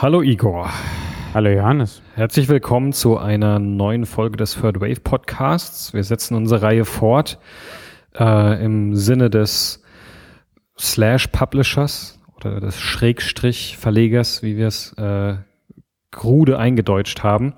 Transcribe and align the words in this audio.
Hallo 0.00 0.22
Igor. 0.22 0.70
Hallo 1.34 1.50
Johannes. 1.50 2.02
Herzlich 2.14 2.48
willkommen 2.48 2.92
zu 2.92 3.18
einer 3.18 3.58
neuen 3.58 4.06
Folge 4.06 4.36
des 4.36 4.54
Third 4.54 4.80
Wave 4.80 5.00
Podcasts. 5.00 5.92
Wir 5.92 6.04
setzen 6.04 6.36
unsere 6.36 6.62
Reihe 6.62 6.84
fort 6.84 7.40
äh, 8.16 8.64
im 8.64 8.94
Sinne 8.94 9.28
des 9.28 9.82
Slash 10.78 11.26
Publishers 11.26 12.20
oder 12.36 12.60
des 12.60 12.78
Schrägstrich 12.78 13.76
Verlegers, 13.76 14.44
wie 14.44 14.56
wir 14.56 14.68
es 14.68 14.92
äh, 14.92 15.34
krude 16.12 16.60
eingedeutscht 16.60 17.24
haben. 17.24 17.54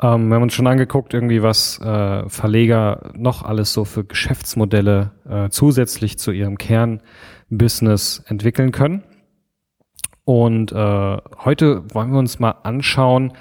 Ähm, 0.00 0.28
wir 0.28 0.36
haben 0.36 0.44
uns 0.44 0.54
schon 0.54 0.68
angeguckt, 0.68 1.12
irgendwie 1.12 1.42
was 1.42 1.78
äh, 1.78 2.26
Verleger 2.26 3.12
noch 3.14 3.42
alles 3.42 3.74
so 3.74 3.84
für 3.84 4.04
Geschäftsmodelle 4.04 5.10
äh, 5.28 5.50
zusätzlich 5.50 6.18
zu 6.18 6.30
ihrem 6.30 6.56
Kernbusiness 6.56 8.24
entwickeln 8.28 8.72
können. 8.72 9.04
Und 10.24 10.72
äh, 10.72 11.16
heute 11.44 11.82
wollen 11.94 12.12
wir 12.12 12.18
uns 12.18 12.38
mal 12.38 12.54
anschauen, 12.62 13.32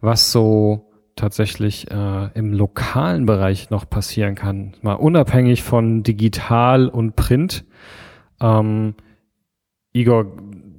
was 0.00 0.30
so 0.30 0.90
tatsächlich 1.16 1.90
äh, 1.90 2.30
im 2.34 2.52
lokalen 2.52 3.26
Bereich 3.26 3.70
noch 3.70 3.88
passieren 3.88 4.34
kann. 4.34 4.74
Mal 4.82 4.94
unabhängig 4.94 5.62
von 5.62 6.02
digital 6.02 6.88
und 6.88 7.16
Print. 7.16 7.64
Ähm, 8.40 8.94
Igor, 9.92 10.26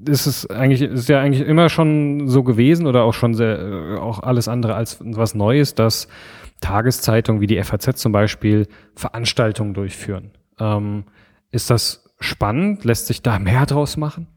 ist 0.07 0.27
es 0.27 0.49
eigentlich, 0.49 0.81
ist 0.81 1.09
ja 1.09 1.19
eigentlich 1.19 1.45
immer 1.45 1.69
schon 1.69 2.27
so 2.27 2.43
gewesen 2.43 2.87
oder 2.87 3.03
auch 3.03 3.13
schon 3.13 3.33
sehr, 3.33 3.59
äh, 3.59 3.97
auch 3.97 4.19
alles 4.23 4.47
andere 4.47 4.75
als 4.75 4.97
was 5.01 5.35
Neues, 5.35 5.75
dass 5.75 6.07
Tageszeitungen 6.61 7.41
wie 7.41 7.47
die 7.47 7.61
FAZ 7.61 7.97
zum 7.97 8.11
Beispiel 8.11 8.67
Veranstaltungen 8.95 9.73
durchführen. 9.73 10.31
Ähm, 10.59 11.05
ist 11.51 11.69
das 11.69 12.15
spannend? 12.19 12.85
Lässt 12.85 13.07
sich 13.07 13.21
da 13.21 13.39
mehr 13.39 13.65
draus 13.65 13.97
machen? 13.97 14.27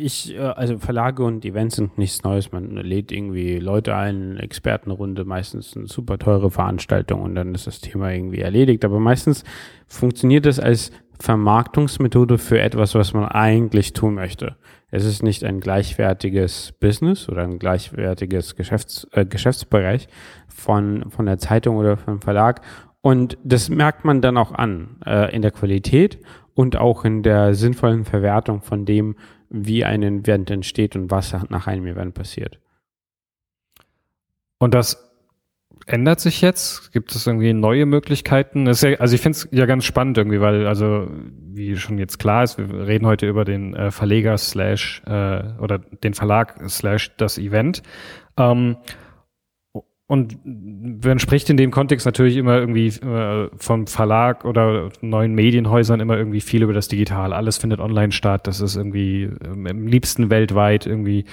Ich, 0.00 0.32
äh, 0.32 0.38
also 0.38 0.78
Verlage 0.78 1.24
und 1.24 1.44
Events 1.44 1.76
sind 1.76 1.98
nichts 1.98 2.22
Neues. 2.22 2.52
Man 2.52 2.76
lädt 2.76 3.10
irgendwie 3.10 3.58
Leute 3.58 3.96
ein, 3.96 4.36
Expertenrunde, 4.36 5.24
meistens 5.24 5.76
eine 5.76 5.88
super 5.88 6.18
teure 6.18 6.52
Veranstaltung 6.52 7.22
und 7.22 7.34
dann 7.34 7.52
ist 7.52 7.66
das 7.66 7.80
Thema 7.80 8.12
irgendwie 8.12 8.40
erledigt. 8.40 8.84
Aber 8.84 9.00
meistens 9.00 9.42
funktioniert 9.88 10.46
das 10.46 10.60
als 10.60 10.92
Vermarktungsmethode 11.18 12.38
für 12.38 12.60
etwas, 12.60 12.94
was 12.94 13.12
man 13.12 13.24
eigentlich 13.24 13.92
tun 13.92 14.14
möchte. 14.14 14.54
Es 14.92 15.04
ist 15.04 15.24
nicht 15.24 15.42
ein 15.42 15.58
gleichwertiges 15.58 16.72
Business 16.78 17.28
oder 17.28 17.42
ein 17.42 17.58
gleichwertiges 17.58 18.54
Geschäfts, 18.54 19.08
äh, 19.10 19.26
Geschäftsbereich 19.26 20.08
von, 20.46 21.10
von 21.10 21.26
der 21.26 21.38
Zeitung 21.38 21.76
oder 21.76 21.96
vom 21.96 22.20
Verlag. 22.20 22.60
Und 23.00 23.36
das 23.42 23.68
merkt 23.68 24.04
man 24.04 24.20
dann 24.20 24.36
auch 24.36 24.52
an, 24.52 24.96
äh, 25.04 25.34
in 25.34 25.42
der 25.42 25.50
Qualität 25.50 26.20
und 26.54 26.76
auch 26.76 27.04
in 27.04 27.24
der 27.24 27.54
sinnvollen 27.54 28.04
Verwertung 28.04 28.62
von 28.62 28.84
dem, 28.84 29.16
wie 29.50 29.84
ein 29.84 30.02
Event 30.02 30.50
entsteht 30.50 30.96
und 30.96 31.10
was 31.10 31.32
nach 31.48 31.66
einem 31.66 31.86
Event 31.86 32.14
passiert. 32.14 32.58
Und 34.58 34.74
das 34.74 35.08
ändert 35.86 36.20
sich 36.20 36.40
jetzt? 36.40 36.92
Gibt 36.92 37.14
es 37.14 37.26
irgendwie 37.26 37.52
neue 37.54 37.86
Möglichkeiten? 37.86 38.66
Ja, 38.66 38.72
also 38.98 39.14
ich 39.14 39.20
finde 39.20 39.36
es 39.36 39.48
ja 39.50 39.66
ganz 39.66 39.84
spannend 39.84 40.18
irgendwie, 40.18 40.40
weil, 40.40 40.66
also 40.66 41.08
wie 41.10 41.76
schon 41.76 41.98
jetzt 41.98 42.18
klar 42.18 42.44
ist, 42.44 42.58
wir 42.58 42.86
reden 42.86 43.06
heute 43.06 43.26
über 43.26 43.44
den 43.44 43.74
äh, 43.74 43.90
Verleger 43.90 44.36
slash 44.36 45.02
äh, 45.06 45.42
oder 45.58 45.78
den 45.78 46.14
Verlag 46.14 46.56
slash 46.68 47.16
das 47.16 47.38
Event. 47.38 47.82
Ähm, 48.36 48.76
und 50.10 50.38
man 50.42 51.18
spricht 51.18 51.50
in 51.50 51.58
dem 51.58 51.70
Kontext 51.70 52.06
natürlich 52.06 52.38
immer 52.38 52.56
irgendwie 52.56 52.86
äh, 52.86 53.50
vom 53.58 53.86
Verlag 53.86 54.46
oder 54.46 54.88
neuen 55.02 55.34
Medienhäusern 55.34 56.00
immer 56.00 56.16
irgendwie 56.16 56.40
viel 56.40 56.62
über 56.62 56.72
das 56.72 56.88
Digital. 56.88 57.34
Alles 57.34 57.58
findet 57.58 57.78
online 57.78 58.10
statt. 58.10 58.46
Das 58.46 58.62
ist 58.62 58.74
irgendwie 58.74 59.24
ähm, 59.44 59.66
im 59.66 59.86
liebsten 59.86 60.30
weltweit 60.30 60.86
irgendwie. 60.86 61.26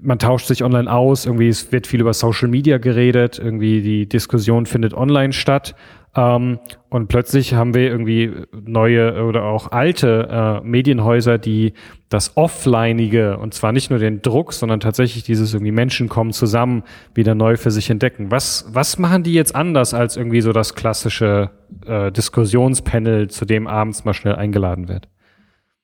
Man 0.00 0.20
tauscht 0.20 0.46
sich 0.46 0.62
online 0.62 0.88
aus. 0.88 1.26
Irgendwie 1.26 1.48
es 1.48 1.72
wird 1.72 1.88
viel 1.88 2.00
über 2.00 2.14
Social 2.14 2.46
Media 2.46 2.78
geredet. 2.78 3.40
Irgendwie 3.40 3.82
die 3.82 4.08
Diskussion 4.08 4.66
findet 4.66 4.94
online 4.94 5.32
statt. 5.32 5.74
Ähm, 6.18 6.58
und 6.88 7.06
plötzlich 7.06 7.54
haben 7.54 7.74
wir 7.74 7.82
irgendwie 7.82 8.32
neue 8.52 9.24
oder 9.24 9.44
auch 9.44 9.70
alte 9.70 10.60
äh, 10.64 10.66
Medienhäuser, 10.66 11.38
die 11.38 11.74
das 12.08 12.36
Offlineige, 12.36 13.38
und 13.38 13.54
zwar 13.54 13.70
nicht 13.70 13.90
nur 13.90 14.00
den 14.00 14.20
Druck, 14.20 14.52
sondern 14.52 14.80
tatsächlich 14.80 15.22
dieses 15.22 15.54
irgendwie 15.54 15.70
Menschen 15.70 16.08
kommen 16.08 16.32
zusammen, 16.32 16.82
wieder 17.14 17.36
neu 17.36 17.56
für 17.56 17.70
sich 17.70 17.88
entdecken. 17.88 18.32
Was, 18.32 18.68
was 18.72 18.98
machen 18.98 19.22
die 19.22 19.34
jetzt 19.34 19.54
anders 19.54 19.94
als 19.94 20.16
irgendwie 20.16 20.40
so 20.40 20.52
das 20.52 20.74
klassische 20.74 21.50
äh, 21.86 22.10
Diskussionspanel, 22.10 23.28
zu 23.28 23.44
dem 23.44 23.68
abends 23.68 24.04
mal 24.04 24.14
schnell 24.14 24.34
eingeladen 24.34 24.88
wird? 24.88 25.08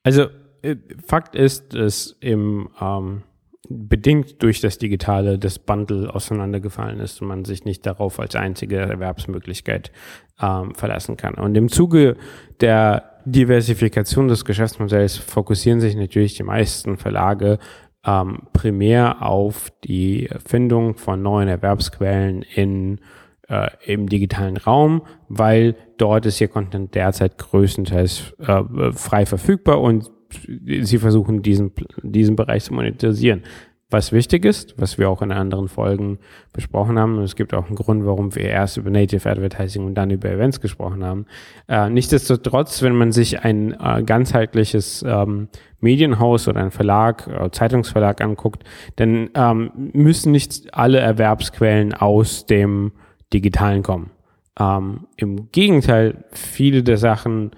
Also 0.03 0.25
äh, 0.63 0.75
Fakt 1.07 1.35
ist, 1.35 1.75
dass 1.75 2.17
im 2.19 2.67
ähm 2.81 3.23
bedingt 3.69 4.41
durch 4.41 4.61
das 4.61 4.77
Digitale 4.77 5.37
das 5.37 5.59
Bundle 5.59 6.13
auseinandergefallen 6.13 6.99
ist 6.99 7.21
und 7.21 7.27
man 7.27 7.45
sich 7.45 7.65
nicht 7.65 7.85
darauf 7.85 8.19
als 8.19 8.35
einzige 8.35 8.77
Erwerbsmöglichkeit 8.77 9.91
ähm, 10.41 10.75
verlassen 10.75 11.17
kann. 11.17 11.35
Und 11.35 11.55
im 11.55 11.69
Zuge 11.69 12.17
der 12.61 13.11
Diversifikation 13.25 14.27
des 14.27 14.45
Geschäftsmodells 14.45 15.17
fokussieren 15.17 15.79
sich 15.79 15.95
natürlich 15.95 16.35
die 16.35 16.43
meisten 16.43 16.97
Verlage 16.97 17.59
ähm, 18.05 18.43
primär 18.53 19.23
auf 19.23 19.71
die 19.83 20.29
Findung 20.45 20.95
von 20.95 21.21
neuen 21.21 21.47
Erwerbsquellen 21.47 22.43
in 22.43 22.99
äh, 23.47 23.69
im 23.85 24.07
digitalen 24.09 24.57
Raum, 24.57 25.03
weil 25.29 25.75
dort 25.97 26.25
ist 26.25 26.41
ihr 26.41 26.47
Content 26.47 26.95
derzeit 26.95 27.37
größtenteils 27.37 28.33
äh, 28.39 28.91
frei 28.93 29.25
verfügbar 29.25 29.81
und 29.81 30.11
sie 30.29 30.97
versuchen, 30.97 31.41
diesen, 31.41 31.71
diesen 32.03 32.35
Bereich 32.35 32.63
zu 32.63 32.73
monetarisieren. 32.73 33.43
Was 33.91 34.11
wichtig 34.11 34.45
ist, 34.45 34.73
was 34.77 34.97
wir 34.97 35.09
auch 35.09 35.21
in 35.21 35.31
anderen 35.31 35.67
Folgen 35.67 36.17
besprochen 36.51 36.97
haben, 36.97 37.17
und 37.17 37.23
es 37.23 37.35
gibt 37.35 37.53
auch 37.53 37.67
einen 37.67 37.75
Grund, 37.75 38.03
warum 38.05 38.35
wir 38.35 38.45
erst 38.45 38.77
über 38.77 38.89
Native 38.89 39.29
Advertising 39.29 39.85
und 39.85 39.93
dann 39.93 40.09
über 40.09 40.29
Events 40.29 40.59
gesprochen 40.59 41.03
haben. 41.03 41.27
Äh, 41.67 41.91
nichtsdestotrotz, 41.91 42.81
wenn 42.81 42.95
man 42.95 43.11
sich 43.11 43.43
ein 43.43 43.73
äh, 43.79 44.01
ganzheitliches 44.03 45.05
ähm, 45.07 45.49
Medienhaus 45.81 46.47
oder 46.47 46.61
ein 46.61 46.71
Verlag, 46.71 47.27
äh, 47.27 47.51
Zeitungsverlag 47.51 48.21
anguckt, 48.21 48.63
dann 48.95 49.29
ähm, 49.35 49.71
müssen 49.93 50.31
nicht 50.31 50.73
alle 50.73 50.97
Erwerbsquellen 50.97 51.93
aus 51.93 52.47
dem 52.47 52.91
Digitalen 53.33 53.83
kommen. 53.83 54.09
Ähm, 54.59 55.07
Im 55.15 55.51
Gegenteil, 55.51 56.25
viele 56.31 56.81
der 56.81 56.97
Sachen 56.97 57.51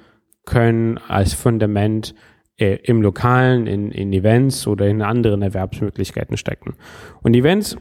können 0.44 0.97
als 1.07 1.33
Fundament 1.33 2.16
äh, 2.57 2.75
im 2.84 3.01
Lokalen, 3.01 3.68
in, 3.68 3.91
in 3.91 4.13
Events 4.13 4.68
oder 4.68 4.88
in 4.88 5.01
anderen 5.01 5.41
Erwerbsmöglichkeiten 5.41 6.38
stecken. 6.38 6.75
Und 7.22 7.35
Events 7.35 7.78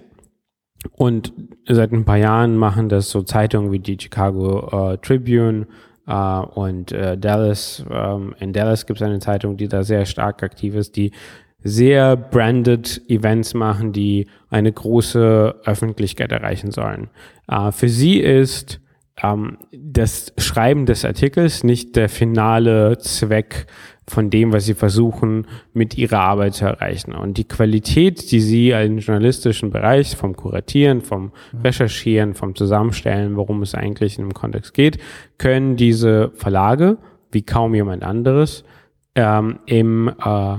und 0.93 1.33
seit 1.69 1.93
ein 1.93 2.05
paar 2.05 2.19
Jahren 2.19 2.57
machen 2.57 2.89
das 2.89 3.11
so 3.11 3.23
Zeitungen 3.23 3.73
wie 3.73 3.79
die 3.79 3.99
Chicago 4.01 4.93
äh, 4.93 4.99
Tribune 4.99 5.67
äh, 6.07 6.13
und 6.15 6.93
äh, 6.93 7.19
Dallas. 7.19 7.85
Ähm, 7.91 8.35
in 8.39 8.53
Dallas 8.53 8.87
gibt 8.87 9.01
es 9.01 9.07
eine 9.07 9.19
Zeitung, 9.19 9.57
die 9.57 9.69
da 9.69 9.83
sehr 9.83 10.07
stark 10.07 10.43
aktiv 10.43 10.75
ist, 10.75 10.97
die 10.97 11.13
sehr 11.63 12.17
branded 12.17 13.03
Events 13.09 13.55
machen, 13.55 13.93
die 13.93 14.29
eine 14.51 14.71
große 14.71 15.57
Öffentlichkeit 15.65 16.31
erreichen 16.31 16.71
sollen. 16.71 17.09
Äh, 17.49 17.73
für 17.73 17.89
sie 17.89 18.19
ist 18.19 18.81
ähm, 19.22 19.59
das 19.72 20.32
Schreiben 20.38 20.87
des 20.87 21.04
Artikels 21.04 21.65
nicht 21.65 21.97
der 21.97 22.09
finale 22.09 22.99
Zweck 22.99 23.66
von 24.09 24.31
dem, 24.31 24.53
was 24.53 24.66
sie 24.66 24.75
versuchen, 24.75 25.47
mit 25.72 25.99
ihrer 25.99 26.21
Arbeit 26.21 26.54
zu 26.54 26.65
erreichen. 26.65 27.12
Und 27.12 27.38
die 27.38 27.49
Qualität, 27.49 28.31
die 28.31 28.41
sie 28.41 28.71
im 28.71 28.99
journalistischen 28.99 29.71
Bereich 29.71 30.15
vom 30.15 30.37
Kuratieren, 30.37 31.00
vom 31.00 31.32
Recherchieren, 31.65 32.34
vom 32.34 32.54
Zusammenstellen, 32.54 33.37
worum 33.37 33.62
es 33.62 33.75
eigentlich 33.75 34.19
in 34.19 34.27
dem 34.27 34.34
Kontext 34.34 34.75
geht, 34.75 34.99
können 35.38 35.77
diese 35.77 36.31
Verlage, 36.34 36.98
wie 37.33 37.43
kaum 37.43 37.75
jemand 37.75 38.04
anderes, 38.04 38.65
ähm, 39.16 39.59
im, 39.66 40.12
äh, 40.25 40.56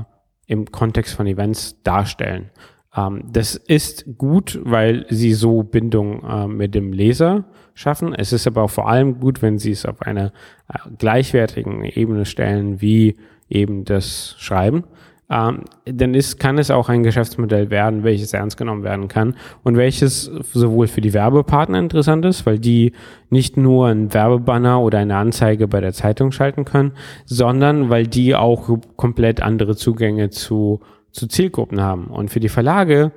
im 0.48 0.66
Kontext 0.70 1.16
von 1.16 1.28
Events 1.28 1.82
darstellen. 1.84 2.50
Ähm, 2.98 3.24
das 3.32 3.56
ist 3.56 4.18
gut, 4.18 4.60
weil 4.64 5.06
sie 5.10 5.34
so 5.34 5.64
Bindung 5.64 6.24
äh, 6.24 6.48
mit 6.48 6.76
dem 6.76 6.92
Leser 6.92 7.46
schaffen. 7.74 8.14
Es 8.14 8.34
ist 8.34 8.48
aber 8.48 8.64
auch 8.64 8.72
vor 8.72 8.90
allem 8.90 9.20
gut, 9.20 9.42
wenn 9.42 9.60
sie 9.60 9.72
es 9.72 9.86
auf 9.86 10.02
einer 10.02 10.34
äh, 10.68 10.80
gleichwertigen 10.98 11.84
Ebene 11.84 12.26
stellen, 12.26 12.82
wie 12.82 13.16
eben 13.50 13.86
das 13.86 14.36
Schreiben. 14.40 14.84
Ähm, 15.30 15.66
dann 15.84 16.14
ist, 16.14 16.40
kann 16.40 16.58
es 16.58 16.72
auch 16.72 16.88
ein 16.88 17.04
Geschäftsmodell 17.04 17.70
werden, 17.70 18.04
welches 18.04 18.34
ernst 18.34 18.56
genommen 18.56 18.84
werden 18.84 19.10
kann 19.10 19.36
und 19.64 19.76
welches 19.76 20.32
sowohl 20.54 20.88
für 20.88 21.02
die 21.02 21.14
Werbepartner 21.14 21.80
interessant 21.80 22.24
ist, 22.24 22.46
weil 22.46 22.60
die 22.60 22.94
nicht 23.30 23.58
nur 23.58 23.88
ein 23.88 24.14
Werbebanner 24.14 24.80
oder 24.80 25.00
eine 25.00 25.18
Anzeige 25.18 25.68
bei 25.68 25.82
der 25.82 25.92
Zeitung 25.92 26.32
schalten 26.32 26.64
können, 26.64 26.94
sondern 27.26 27.90
weil 27.90 28.08
die 28.08 28.36
auch 28.36 28.70
komplett 28.96 29.42
andere 29.42 29.76
Zugänge 29.76 30.30
zu, 30.30 30.80
zu 31.18 31.28
Zielgruppen 31.28 31.82
haben. 31.82 32.08
Und 32.08 32.30
für 32.30 32.40
die 32.40 32.50
Verlage 32.50 33.12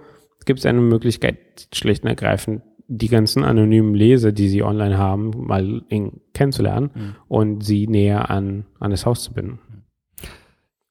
gibt 0.46 0.60
es 0.60 0.66
eine 0.66 0.80
Möglichkeit, 0.80 1.36
schlicht 1.72 2.02
und 2.02 2.08
ergreifend 2.08 2.62
die 2.88 3.08
ganzen 3.08 3.44
anonymen 3.44 3.94
Leser, 3.94 4.32
die 4.32 4.48
sie 4.48 4.64
online 4.64 4.98
haben, 4.98 5.30
mal 5.36 5.82
kennenzulernen 6.34 6.90
mhm. 6.92 7.16
und 7.28 7.64
sie 7.64 7.86
näher 7.86 8.30
an, 8.30 8.66
an 8.80 8.90
das 8.90 9.06
Haus 9.06 9.22
zu 9.22 9.32
binden. 9.32 9.60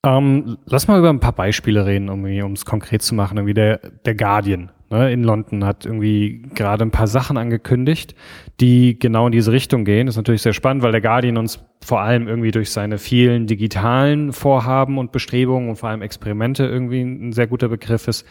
Ähm, 0.05 0.57
lass 0.65 0.87
mal 0.87 0.97
über 0.97 1.09
ein 1.09 1.19
paar 1.19 1.33
Beispiele 1.33 1.85
reden, 1.85 2.07
um 2.07 2.23
es 2.53 2.63
konkret 2.63 3.01
zu 3.01 3.15
machen. 3.15 3.37
Irgendwie 3.37 3.53
der, 3.53 3.79
der 4.05 4.15
Guardian 4.15 4.71
ne, 4.89 5.11
in 5.11 5.23
London 5.23 5.65
hat 5.65 5.85
irgendwie 5.85 6.41
gerade 6.53 6.83
ein 6.83 6.91
paar 6.91 7.07
Sachen 7.07 7.37
angekündigt, 7.37 8.15
die 8.59 8.97
genau 8.97 9.27
in 9.27 9.31
diese 9.31 9.51
Richtung 9.51 9.85
gehen. 9.85 10.05
Das 10.05 10.13
ist 10.13 10.17
natürlich 10.17 10.41
sehr 10.41 10.53
spannend, 10.53 10.83
weil 10.83 10.91
der 10.91 11.01
Guardian 11.01 11.37
uns 11.37 11.63
vor 11.83 12.01
allem 12.01 12.27
irgendwie 12.27 12.51
durch 12.51 12.71
seine 12.71 12.97
vielen 12.97 13.47
digitalen 13.47 14.33
Vorhaben 14.33 14.97
und 14.97 15.11
Bestrebungen 15.11 15.69
und 15.69 15.75
vor 15.77 15.89
allem 15.89 16.01
Experimente 16.01 16.65
irgendwie 16.65 17.01
ein 17.01 17.31
sehr 17.31 17.47
guter 17.47 17.69
Begriff 17.69 18.07
ist. 18.07 18.25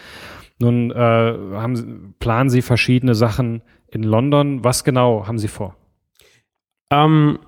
Nun 0.59 0.91
äh, 0.91 0.95
haben, 0.95 2.15
planen 2.19 2.51
Sie 2.51 2.63
verschiedene 2.63 3.15
Sachen 3.15 3.63
in 3.91 4.03
London. 4.03 4.65
Was 4.65 4.85
genau 4.85 5.27
haben 5.27 5.39
Sie 5.39 5.49
vor? 5.49 5.77
Ähm, 6.91 7.39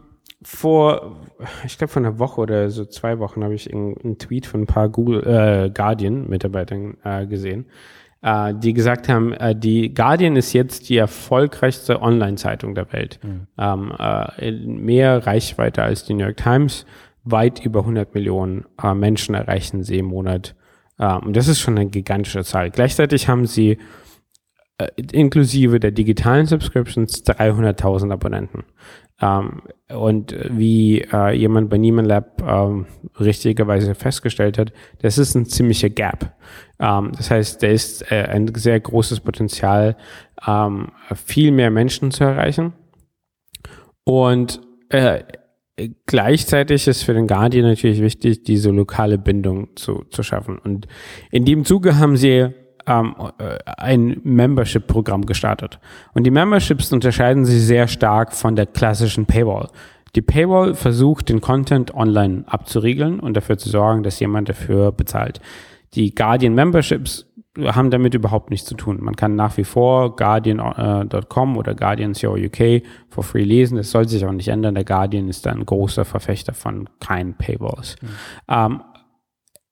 vor, 0.42 1.16
ich 1.64 1.76
glaube, 1.76 1.92
vor 1.92 2.02
einer 2.02 2.18
Woche 2.18 2.40
oder 2.40 2.70
so 2.70 2.84
zwei 2.84 3.18
Wochen 3.18 3.44
habe 3.44 3.54
ich 3.54 3.72
einen 3.72 4.18
Tweet 4.18 4.46
von 4.46 4.62
ein 4.62 4.66
paar 4.66 4.88
Google 4.88 5.26
äh, 5.26 5.70
Guardian-Mitarbeitern 5.70 6.96
äh, 7.04 7.26
gesehen, 7.26 7.66
äh, 8.22 8.54
die 8.54 8.72
gesagt 8.72 9.08
haben, 9.08 9.32
äh, 9.32 9.54
die 9.56 9.94
Guardian 9.94 10.36
ist 10.36 10.52
jetzt 10.52 10.88
die 10.88 10.96
erfolgreichste 10.96 12.02
Online-Zeitung 12.02 12.74
der 12.74 12.92
Welt. 12.92 13.18
Mhm. 13.22 13.46
Ähm, 13.58 13.92
äh, 13.98 14.52
mehr 14.52 15.26
Reichweite 15.26 15.82
als 15.82 16.04
die 16.04 16.14
New 16.14 16.24
York 16.24 16.36
Times. 16.36 16.86
Weit 17.24 17.64
über 17.64 17.80
100 17.80 18.14
Millionen 18.14 18.66
äh, 18.82 18.94
Menschen 18.94 19.34
erreichen 19.34 19.82
sie 19.82 19.98
im 19.98 20.06
Monat. 20.06 20.54
Ähm, 20.98 21.18
und 21.26 21.36
das 21.36 21.48
ist 21.48 21.60
schon 21.60 21.78
eine 21.78 21.88
gigantische 21.88 22.44
Zahl. 22.44 22.70
Gleichzeitig 22.70 23.28
haben 23.28 23.46
sie 23.46 23.78
äh, 24.78 24.88
inklusive 25.12 25.80
der 25.80 25.90
digitalen 25.90 26.46
Subscriptions 26.46 27.24
300.000 27.24 28.12
Abonnenten. 28.12 28.64
Ähm, 29.20 29.62
und 29.88 30.34
wie 30.48 31.02
äh, 31.12 31.32
jemand 31.32 31.68
bei 31.68 31.78
Neiman 31.78 32.04
Lab 32.04 32.42
ähm, 32.42 32.86
richtigerweise 33.18 33.94
festgestellt 33.94 34.56
hat, 34.56 34.72
das 35.02 35.18
ist 35.18 35.34
ein 35.34 35.46
ziemlicher 35.46 35.90
Gap. 35.90 36.32
Ähm, 36.78 37.12
das 37.16 37.30
heißt, 37.30 37.62
da 37.62 37.66
ist 37.66 38.10
äh, 38.10 38.26
ein 38.30 38.54
sehr 38.54 38.80
großes 38.80 39.20
Potenzial, 39.20 39.96
ähm, 40.46 40.92
viel 41.14 41.50
mehr 41.50 41.70
Menschen 41.70 42.10
zu 42.10 42.24
erreichen. 42.24 42.72
Und 44.04 44.60
äh, 44.88 45.22
gleichzeitig 46.06 46.86
ist 46.86 47.02
für 47.02 47.14
den 47.14 47.26
Guardian 47.26 47.66
natürlich 47.66 48.00
wichtig, 48.00 48.42
diese 48.44 48.70
lokale 48.70 49.18
Bindung 49.18 49.76
zu, 49.76 50.04
zu 50.10 50.22
schaffen. 50.22 50.58
Und 50.58 50.86
in 51.30 51.44
dem 51.44 51.64
Zuge 51.64 51.98
haben 51.98 52.16
sie 52.16 52.50
ähm, 52.86 53.14
äh, 53.38 53.58
ein 53.66 54.20
Membership-Programm 54.24 55.26
gestartet. 55.26 55.78
Und 56.14 56.24
die 56.24 56.30
Memberships 56.30 56.92
unterscheiden 56.92 57.44
sich 57.44 57.62
sehr 57.62 57.88
stark 57.88 58.34
von 58.34 58.56
der 58.56 58.66
klassischen 58.66 59.26
Paywall. 59.26 59.68
Die 60.16 60.22
Paywall 60.22 60.74
versucht, 60.74 61.28
den 61.28 61.40
Content 61.40 61.94
online 61.94 62.44
abzuriegeln 62.46 63.20
und 63.20 63.36
dafür 63.36 63.58
zu 63.58 63.68
sorgen, 63.68 64.02
dass 64.02 64.18
jemand 64.18 64.48
dafür 64.48 64.92
bezahlt. 64.92 65.40
Die 65.94 66.14
Guardian 66.14 66.54
Memberships 66.54 67.26
haben 67.58 67.90
damit 67.90 68.14
überhaupt 68.14 68.50
nichts 68.50 68.68
zu 68.68 68.74
tun. 68.74 68.98
Man 69.00 69.16
kann 69.16 69.34
nach 69.34 69.56
wie 69.56 69.64
vor 69.64 70.14
Guardian.com 70.14 71.54
äh, 71.54 71.58
oder 71.58 71.74
Guardian 71.74 72.12
CO 72.12 72.34
UK 72.34 72.82
for 73.08 73.24
free 73.24 73.42
lesen. 73.42 73.76
Das 73.76 73.90
soll 73.90 74.08
sich 74.08 74.24
auch 74.24 74.32
nicht 74.32 74.48
ändern. 74.48 74.74
Der 74.74 74.84
Guardian 74.84 75.28
ist 75.28 75.46
ein 75.46 75.66
großer 75.66 76.04
Verfechter 76.04 76.54
von 76.54 76.88
keinen 77.00 77.34
Paywalls. 77.34 77.96
Mhm. 78.00 78.08
Ähm, 78.48 78.80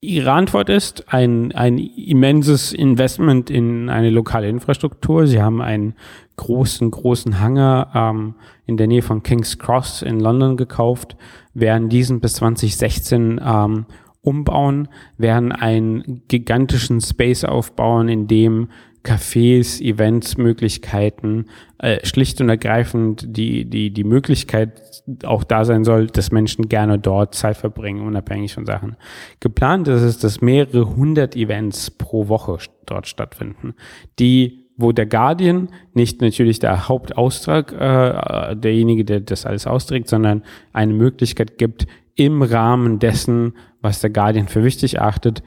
Ihre 0.01 0.31
Antwort 0.31 0.69
ist 0.69 1.11
ein, 1.13 1.51
ein 1.51 1.77
immenses 1.77 2.71
Investment 2.71 3.49
in 3.49 3.89
eine 3.89 4.09
lokale 4.09 4.47
Infrastruktur. 4.47 5.27
Sie 5.27 5.41
haben 5.41 5.61
einen 5.61 5.93
großen, 6.37 6.89
großen 6.89 7.41
Hangar 7.41 7.91
ähm, 7.93 8.35
in 8.65 8.77
der 8.77 8.87
Nähe 8.87 9.01
von 9.01 9.23
King's 9.23 9.59
Cross 9.59 10.01
in 10.01 10.21
London 10.21 10.55
gekauft, 10.55 11.17
werden 11.53 11.89
diesen 11.89 12.21
bis 12.21 12.35
2016 12.35 13.41
ähm, 13.43 13.85
umbauen, 14.21 14.87
werden 15.17 15.51
einen 15.51 16.23
gigantischen 16.29 17.01
Space 17.01 17.43
aufbauen, 17.43 18.07
in 18.07 18.27
dem 18.27 18.69
Cafés, 19.03 19.81
Events, 19.81 20.37
Möglichkeiten, 20.37 21.45
äh, 21.77 22.05
schlicht 22.05 22.41
und 22.41 22.49
ergreifend 22.49 23.25
die, 23.27 23.65
die, 23.65 23.91
die 23.91 24.03
Möglichkeit 24.03 25.03
auch 25.23 25.43
da 25.43 25.65
sein 25.65 25.83
soll, 25.83 26.07
dass 26.07 26.31
Menschen 26.31 26.69
gerne 26.69 26.99
dort 26.99 27.33
Zeit 27.35 27.57
verbringen, 27.57 28.05
unabhängig 28.05 28.53
von 28.53 28.65
Sachen. 28.65 28.97
Geplant 29.39 29.87
ist 29.87 30.01
es, 30.01 30.19
dass 30.19 30.41
mehrere 30.41 30.95
hundert 30.95 31.35
Events 31.35 31.91
pro 31.91 32.27
Woche 32.27 32.57
dort 32.85 33.07
stattfinden, 33.07 33.75
die 34.19 34.65
wo 34.81 34.93
der 34.93 35.07
Guardian 35.07 35.67
nicht 35.93 36.21
natürlich 36.21 36.59
der 36.59 36.87
Hauptaustrag, 36.87 37.73
äh, 37.73 38.55
derjenige, 38.55 39.03
der 39.03 39.19
das 39.19 39.45
alles 39.45 39.67
austrägt, 39.67 40.07
sondern 40.07 40.43
eine 40.71 40.93
Möglichkeit 40.93 41.57
gibt, 41.57 41.85
im 42.15 42.41
Rahmen 42.41 42.99
dessen, 42.99 43.53
was 43.81 43.99
der 43.99 44.09
Guardian 44.09 44.47
für 44.47 44.63
wichtig 44.63 45.01
achtet, 45.01 45.43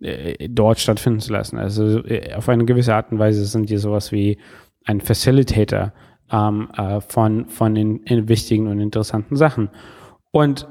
äh, 0.00 0.48
dort 0.48 0.80
stattfinden 0.80 1.20
zu 1.20 1.32
lassen. 1.32 1.58
Also 1.58 2.04
äh, 2.04 2.34
auf 2.34 2.48
eine 2.48 2.64
gewisse 2.64 2.94
Art 2.94 3.12
und 3.12 3.18
Weise 3.18 3.44
sind 3.44 3.70
die 3.70 3.76
sowas 3.76 4.12
wie 4.12 4.38
ein 4.84 5.00
Facilitator 5.00 5.92
ähm, 6.30 6.68
äh, 6.76 7.00
von, 7.00 7.46
von 7.48 7.74
den, 7.74 8.02
wichtigen 8.28 8.66
und 8.66 8.80
interessanten 8.80 9.36
Sachen. 9.36 9.70
Und 10.30 10.68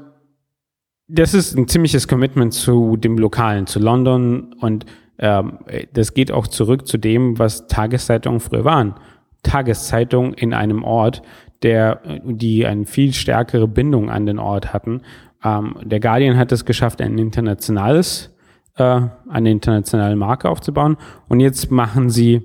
das 1.08 1.34
ist 1.34 1.56
ein 1.56 1.68
ziemliches 1.68 2.08
Commitment 2.08 2.54
zu 2.54 2.96
dem 2.96 3.18
Lokalen, 3.18 3.66
zu 3.66 3.78
London 3.78 4.54
und 4.60 4.86
ähm, 5.18 5.58
das 5.92 6.14
geht 6.14 6.32
auch 6.32 6.46
zurück 6.46 6.86
zu 6.86 6.98
dem, 6.98 7.38
was 7.38 7.66
Tageszeitungen 7.66 8.40
früher 8.40 8.64
waren. 8.64 8.94
Tageszeitungen 9.42 10.34
in 10.34 10.54
einem 10.54 10.82
Ort, 10.82 11.22
der, 11.62 12.00
die 12.24 12.66
eine 12.66 12.84
viel 12.84 13.12
stärkere 13.12 13.68
Bindung 13.68 14.10
an 14.10 14.26
den 14.26 14.38
Ort 14.38 14.72
hatten. 14.72 15.02
Ähm, 15.44 15.76
der 15.82 16.00
Guardian 16.00 16.36
hat 16.36 16.52
es 16.52 16.64
geschafft, 16.64 17.00
ein 17.00 17.18
internationales 17.18 18.33
äh, 18.76 19.00
eine 19.28 19.50
internationale 19.50 20.16
Marke 20.16 20.48
aufzubauen. 20.48 20.96
Und 21.28 21.40
jetzt 21.40 21.70
machen 21.70 22.10
sie 22.10 22.42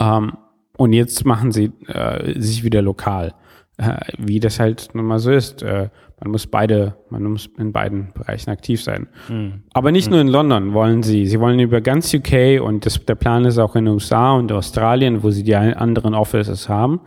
ähm, 0.00 0.32
und 0.76 0.92
jetzt 0.92 1.24
machen 1.24 1.52
sie 1.52 1.72
äh, 1.86 2.38
sich 2.40 2.62
wieder 2.62 2.82
lokal, 2.82 3.34
äh, 3.78 3.96
wie 4.18 4.40
das 4.40 4.60
halt 4.60 4.90
nun 4.94 5.06
mal 5.06 5.18
so 5.18 5.30
ist. 5.30 5.62
Äh, 5.62 5.90
man 6.20 6.32
muss 6.32 6.46
beide, 6.46 6.96
man 7.10 7.22
muss 7.24 7.48
in 7.58 7.72
beiden 7.72 8.12
Bereichen 8.12 8.50
aktiv 8.50 8.82
sein. 8.82 9.06
Mhm. 9.28 9.62
Aber 9.72 9.92
nicht 9.92 10.06
mhm. 10.06 10.12
nur 10.12 10.20
in 10.20 10.28
London 10.28 10.72
wollen 10.72 11.02
sie. 11.02 11.26
Sie 11.26 11.38
wollen 11.40 11.60
über 11.60 11.80
ganz 11.80 12.12
UK 12.12 12.60
und 12.60 12.86
das, 12.86 13.04
der 13.04 13.14
Plan 13.14 13.44
ist 13.44 13.58
auch 13.58 13.76
in 13.76 13.84
den 13.84 13.94
USA 13.94 14.32
und 14.32 14.50
Australien, 14.52 15.22
wo 15.22 15.30
sie 15.30 15.44
die 15.44 15.54
anderen 15.54 16.14
Offices 16.14 16.68
haben, 16.68 17.00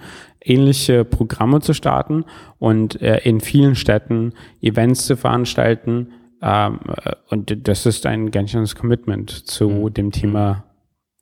ähnliche 0.44 1.04
Programme 1.06 1.60
zu 1.62 1.74
starten 1.74 2.26
und 2.58 3.02
äh, 3.02 3.20
in 3.24 3.42
vielen 3.42 3.76
Städten 3.76 4.34
Events 4.62 5.06
zu 5.06 5.18
veranstalten, 5.18 6.08
ähm, 6.42 6.80
äh, 7.04 7.14
und 7.30 7.68
das 7.68 7.86
ist 7.86 8.06
ein 8.06 8.32
ganz 8.32 8.52
schönes 8.52 8.76
Commitment 8.76 9.30
zu 9.30 9.70
mhm. 9.70 9.94
dem 9.94 10.12
Thema 10.12 10.66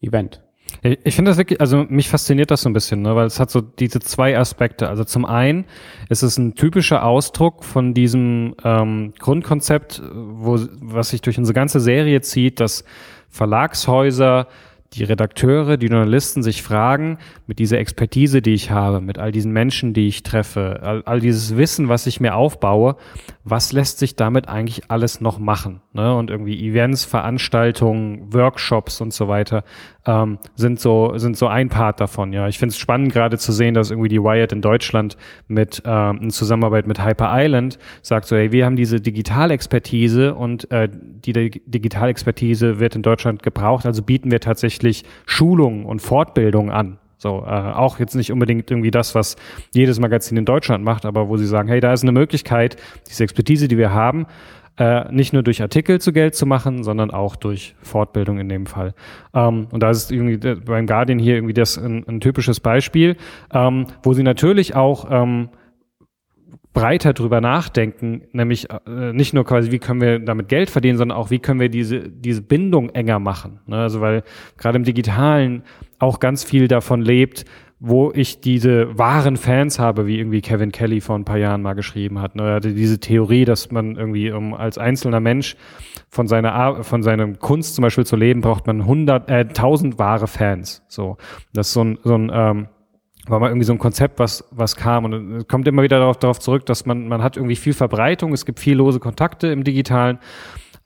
Event. 0.01 0.41
Ich 0.81 1.15
finde 1.15 1.31
das 1.31 1.37
wirklich, 1.37 1.59
also 1.59 1.85
mich 1.89 2.09
fasziniert 2.09 2.51
das 2.51 2.61
so 2.61 2.69
ein 2.69 2.73
bisschen, 2.73 3.01
ne, 3.01 3.15
weil 3.15 3.25
es 3.25 3.39
hat 3.39 3.49
so 3.49 3.59
diese 3.59 3.99
zwei 3.99 4.37
Aspekte. 4.37 4.87
Also 4.87 5.03
zum 5.03 5.25
einen 5.25 5.65
ist 6.09 6.21
es 6.21 6.37
ein 6.37 6.55
typischer 6.55 7.03
Ausdruck 7.03 7.65
von 7.65 7.93
diesem 7.93 8.55
ähm, 8.63 9.13
Grundkonzept, 9.19 10.01
wo, 10.13 10.59
was 10.79 11.09
sich 11.09 11.21
durch 11.21 11.37
unsere 11.37 11.53
ganze 11.53 11.79
Serie 11.79 12.21
zieht, 12.21 12.59
dass 12.59 12.85
Verlagshäuser 13.29 14.47
die 14.93 15.03
Redakteure, 15.03 15.77
die 15.77 15.87
Journalisten 15.87 16.41
sich 16.41 16.63
fragen, 16.63 17.19
mit 17.45 17.59
dieser 17.59 17.77
Expertise, 17.77 18.41
die 18.41 18.53
ich 18.53 18.71
habe, 18.71 19.01
mit 19.01 19.19
all 19.19 19.31
diesen 19.31 19.51
Menschen, 19.51 19.93
die 19.93 20.07
ich 20.07 20.23
treffe, 20.23 20.79
all, 20.81 21.03
all 21.03 21.19
dieses 21.19 21.57
Wissen, 21.57 21.89
was 21.89 22.07
ich 22.07 22.19
mir 22.19 22.35
aufbaue, 22.35 22.95
was 23.43 23.71
lässt 23.71 23.99
sich 23.99 24.15
damit 24.15 24.47
eigentlich 24.47 24.89
alles 24.89 25.21
noch 25.21 25.37
machen? 25.37 25.81
Ne? 25.93 26.15
Und 26.15 26.29
irgendwie 26.29 26.67
Events, 26.67 27.05
Veranstaltungen, 27.05 28.33
Workshops 28.33 29.01
und 29.01 29.13
so 29.13 29.27
weiter 29.27 29.63
ähm, 30.05 30.39
sind 30.55 30.79
so 30.79 31.17
sind 31.17 31.37
so 31.37 31.47
ein 31.47 31.69
Part 31.69 31.99
davon. 31.99 32.33
Ja, 32.33 32.47
ich 32.47 32.57
finde 32.57 32.71
es 32.71 32.79
spannend 32.79 33.11
gerade 33.11 33.37
zu 33.37 33.51
sehen, 33.51 33.73
dass 33.73 33.91
irgendwie 33.91 34.09
die 34.09 34.21
Wired 34.21 34.51
in 34.51 34.61
Deutschland 34.61 35.17
mit 35.47 35.83
ähm, 35.85 36.19
in 36.21 36.29
Zusammenarbeit 36.31 36.87
mit 36.87 37.03
Hyper 37.03 37.29
Island 37.31 37.77
sagt 38.01 38.25
so, 38.25 38.35
hey, 38.35 38.51
wir 38.51 38.65
haben 38.65 38.75
diese 38.75 39.01
Digitalexpertise 39.01 40.33
und 40.33 40.69
äh, 40.71 40.89
die 40.91 41.61
Digitalexpertise 41.65 42.79
wird 42.79 42.95
in 42.95 43.01
Deutschland 43.01 43.43
gebraucht, 43.43 43.85
also 43.85 44.01
bieten 44.01 44.31
wir 44.31 44.39
tatsächlich 44.79 45.03
Schulungen 45.25 45.85
und 45.85 46.01
Fortbildungen 46.01 46.71
an. 46.71 46.97
So, 47.17 47.43
äh, 47.45 47.49
auch 47.49 47.99
jetzt 47.99 48.15
nicht 48.15 48.31
unbedingt 48.31 48.71
irgendwie 48.71 48.91
das, 48.91 49.13
was 49.13 49.35
jedes 49.73 49.99
Magazin 49.99 50.37
in 50.37 50.45
Deutschland 50.45 50.85
macht, 50.85 51.05
aber 51.05 51.27
wo 51.27 51.35
sie 51.35 51.45
sagen, 51.45 51.67
hey, 51.67 51.81
da 51.81 51.91
ist 51.91 52.03
eine 52.03 52.13
Möglichkeit, 52.13 52.77
diese 53.09 53.23
Expertise, 53.25 53.67
die 53.67 53.77
wir 53.77 53.93
haben, 53.93 54.25
äh, 54.77 55.11
nicht 55.11 55.33
nur 55.33 55.43
durch 55.43 55.61
Artikel 55.61 55.99
zu 55.99 56.13
Geld 56.13 56.33
zu 56.35 56.45
machen, 56.45 56.83
sondern 56.83 57.11
auch 57.11 57.35
durch 57.35 57.75
Fortbildung 57.81 58.39
in 58.39 58.47
dem 58.47 58.65
Fall. 58.65 58.93
Ähm, 59.33 59.67
und 59.69 59.83
da 59.83 59.89
ist 59.89 60.13
irgendwie 60.13 60.37
beim 60.37 60.87
Guardian 60.87 61.19
hier 61.19 61.35
irgendwie 61.35 61.53
das 61.53 61.77
ein, 61.77 62.05
ein 62.07 62.21
typisches 62.21 62.61
Beispiel, 62.61 63.17
ähm, 63.53 63.87
wo 64.01 64.13
sie 64.13 64.23
natürlich 64.23 64.75
auch 64.75 65.05
ähm, 65.11 65.49
breiter 66.73 67.13
drüber 67.13 67.41
nachdenken, 67.41 68.21
nämlich 68.31 68.67
äh, 68.69 69.11
nicht 69.13 69.33
nur 69.33 69.43
quasi, 69.43 69.71
wie 69.71 69.79
können 69.79 70.01
wir 70.01 70.19
damit 70.19 70.49
Geld 70.49 70.69
verdienen, 70.69 70.97
sondern 70.97 71.17
auch, 71.17 71.31
wie 71.31 71.39
können 71.39 71.59
wir 71.59 71.69
diese, 71.69 72.09
diese 72.09 72.41
Bindung 72.41 72.89
enger 72.89 73.19
machen. 73.19 73.59
Ne? 73.65 73.77
Also 73.77 74.01
weil 74.01 74.23
gerade 74.57 74.77
im 74.77 74.83
Digitalen 74.83 75.63
auch 75.97 76.19
ganz 76.19 76.43
viel 76.43 76.67
davon 76.67 77.01
lebt, 77.01 77.45
wo 77.79 78.11
ich 78.13 78.41
diese 78.41 78.97
wahren 78.97 79.37
Fans 79.37 79.79
habe, 79.79 80.05
wie 80.05 80.19
irgendwie 80.19 80.41
Kevin 80.41 80.71
Kelly 80.71 80.99
vor 80.99 81.15
ein 81.15 81.23
paar 81.23 81.37
Jahren 81.37 81.61
mal 81.61 81.73
geschrieben 81.73 82.19
hat. 82.19 82.35
Ne? 82.35 82.43
Er 82.43 82.55
hatte 82.55 82.73
diese 82.73 82.99
Theorie, 82.99 83.45
dass 83.45 83.71
man 83.71 83.95
irgendwie 83.95 84.31
um, 84.31 84.53
als 84.53 84.77
einzelner 84.77 85.21
Mensch 85.21 85.55
von 86.09 86.27
seiner 86.27 86.53
Ar 86.53 86.83
von 86.83 87.03
seinem 87.03 87.39
Kunst 87.39 87.75
zum 87.75 87.83
Beispiel 87.83 88.05
zu 88.05 88.17
leben, 88.17 88.41
braucht 88.41 88.67
man 88.67 88.81
100, 88.81 89.29
äh, 89.29 89.33
1000 89.47 89.97
wahre 89.97 90.27
Fans. 90.27 90.83
So, 90.87 91.17
das 91.53 91.67
ist 91.67 91.73
so 91.73 91.83
ein, 91.83 91.99
so 92.03 92.15
ein 92.15 92.31
ähm, 92.33 92.67
war 93.27 93.39
mal 93.39 93.49
irgendwie 93.49 93.65
so 93.65 93.73
ein 93.73 93.79
Konzept, 93.79 94.19
was, 94.19 94.43
was 94.51 94.75
kam 94.75 95.05
und 95.05 95.35
es 95.35 95.47
kommt 95.47 95.67
immer 95.67 95.83
wieder 95.83 95.99
darauf, 95.99 96.17
darauf 96.17 96.39
zurück, 96.39 96.65
dass 96.65 96.85
man, 96.85 97.07
man 97.07 97.21
hat 97.21 97.37
irgendwie 97.37 97.55
viel 97.55 97.73
Verbreitung, 97.73 98.33
es 98.33 98.45
gibt 98.45 98.59
viel 98.59 98.77
lose 98.77 98.99
Kontakte 98.99 99.47
im 99.47 99.63
Digitalen 99.63 100.19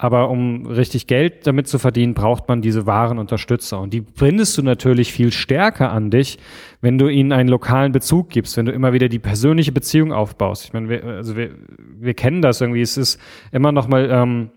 aber 0.04 0.30
um 0.30 0.66
richtig 0.66 1.08
Geld 1.08 1.48
damit 1.48 1.68
zu 1.68 1.80
verdienen, 1.80 2.14
braucht 2.14 2.50
man 2.50 2.62
diese 2.62 2.86
wahren 2.86 3.20
Unterstützer. 3.20 3.80
Und 3.80 3.94
die 3.94 4.02
bindest 4.02 4.58
du 4.58 4.62
natürlich 4.62 5.14
viel 5.14 5.32
stärker 5.32 5.92
an 5.92 6.10
dich, 6.10 6.40
wenn 6.82 6.98
du 6.98 7.08
ihnen 7.08 7.32
einen 7.32 7.48
lokalen 7.48 7.94
Bezug 7.94 8.30
gibst, 8.30 8.58
wenn 8.58 8.66
du 8.66 8.74
immer 8.74 8.92
wieder 8.92 9.08
die 9.08 9.20
persönliche 9.20 9.72
Beziehung 9.72 10.12
aufbaust. 10.12 10.66
Ich 10.66 10.74
meine, 10.74 10.90
wir, 10.90 11.04
also 11.06 11.38
wir, 11.38 11.52
wir 12.00 12.14
kennen 12.16 12.42
das 12.42 12.60
irgendwie. 12.60 12.82
Es 12.82 12.98
ist 12.98 13.18
immer 13.54 13.72
noch 13.72 13.88
mal, 13.88 14.10
ähm, 14.12 14.50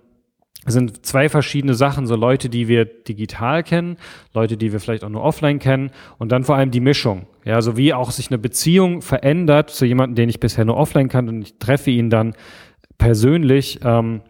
es 0.66 0.74
sind 0.74 1.06
zwei 1.06 1.28
verschiedene 1.28 1.74
Sachen, 1.74 2.06
so 2.06 2.16
Leute, 2.16 2.48
die 2.48 2.68
wir 2.68 2.84
digital 2.84 3.62
kennen, 3.62 3.96
Leute, 4.34 4.56
die 4.56 4.72
wir 4.72 4.80
vielleicht 4.80 5.04
auch 5.04 5.08
nur 5.08 5.22
offline 5.22 5.58
kennen 5.60 5.90
und 6.18 6.32
dann 6.32 6.44
vor 6.44 6.56
allem 6.56 6.70
die 6.72 6.80
Mischung. 6.80 7.26
Ja, 7.44 7.62
so 7.62 7.76
wie 7.76 7.94
auch 7.94 8.10
sich 8.10 8.28
eine 8.30 8.38
Beziehung 8.38 9.00
verändert 9.00 9.70
zu 9.70 9.86
jemandem, 9.86 10.16
den 10.16 10.28
ich 10.28 10.40
bisher 10.40 10.64
nur 10.64 10.76
offline 10.76 11.08
kann 11.08 11.28
und 11.28 11.42
ich 11.42 11.58
treffe 11.58 11.90
ihn 11.90 12.10
dann 12.10 12.34
persönlich. 12.98 13.78
Ähm, 13.84 14.22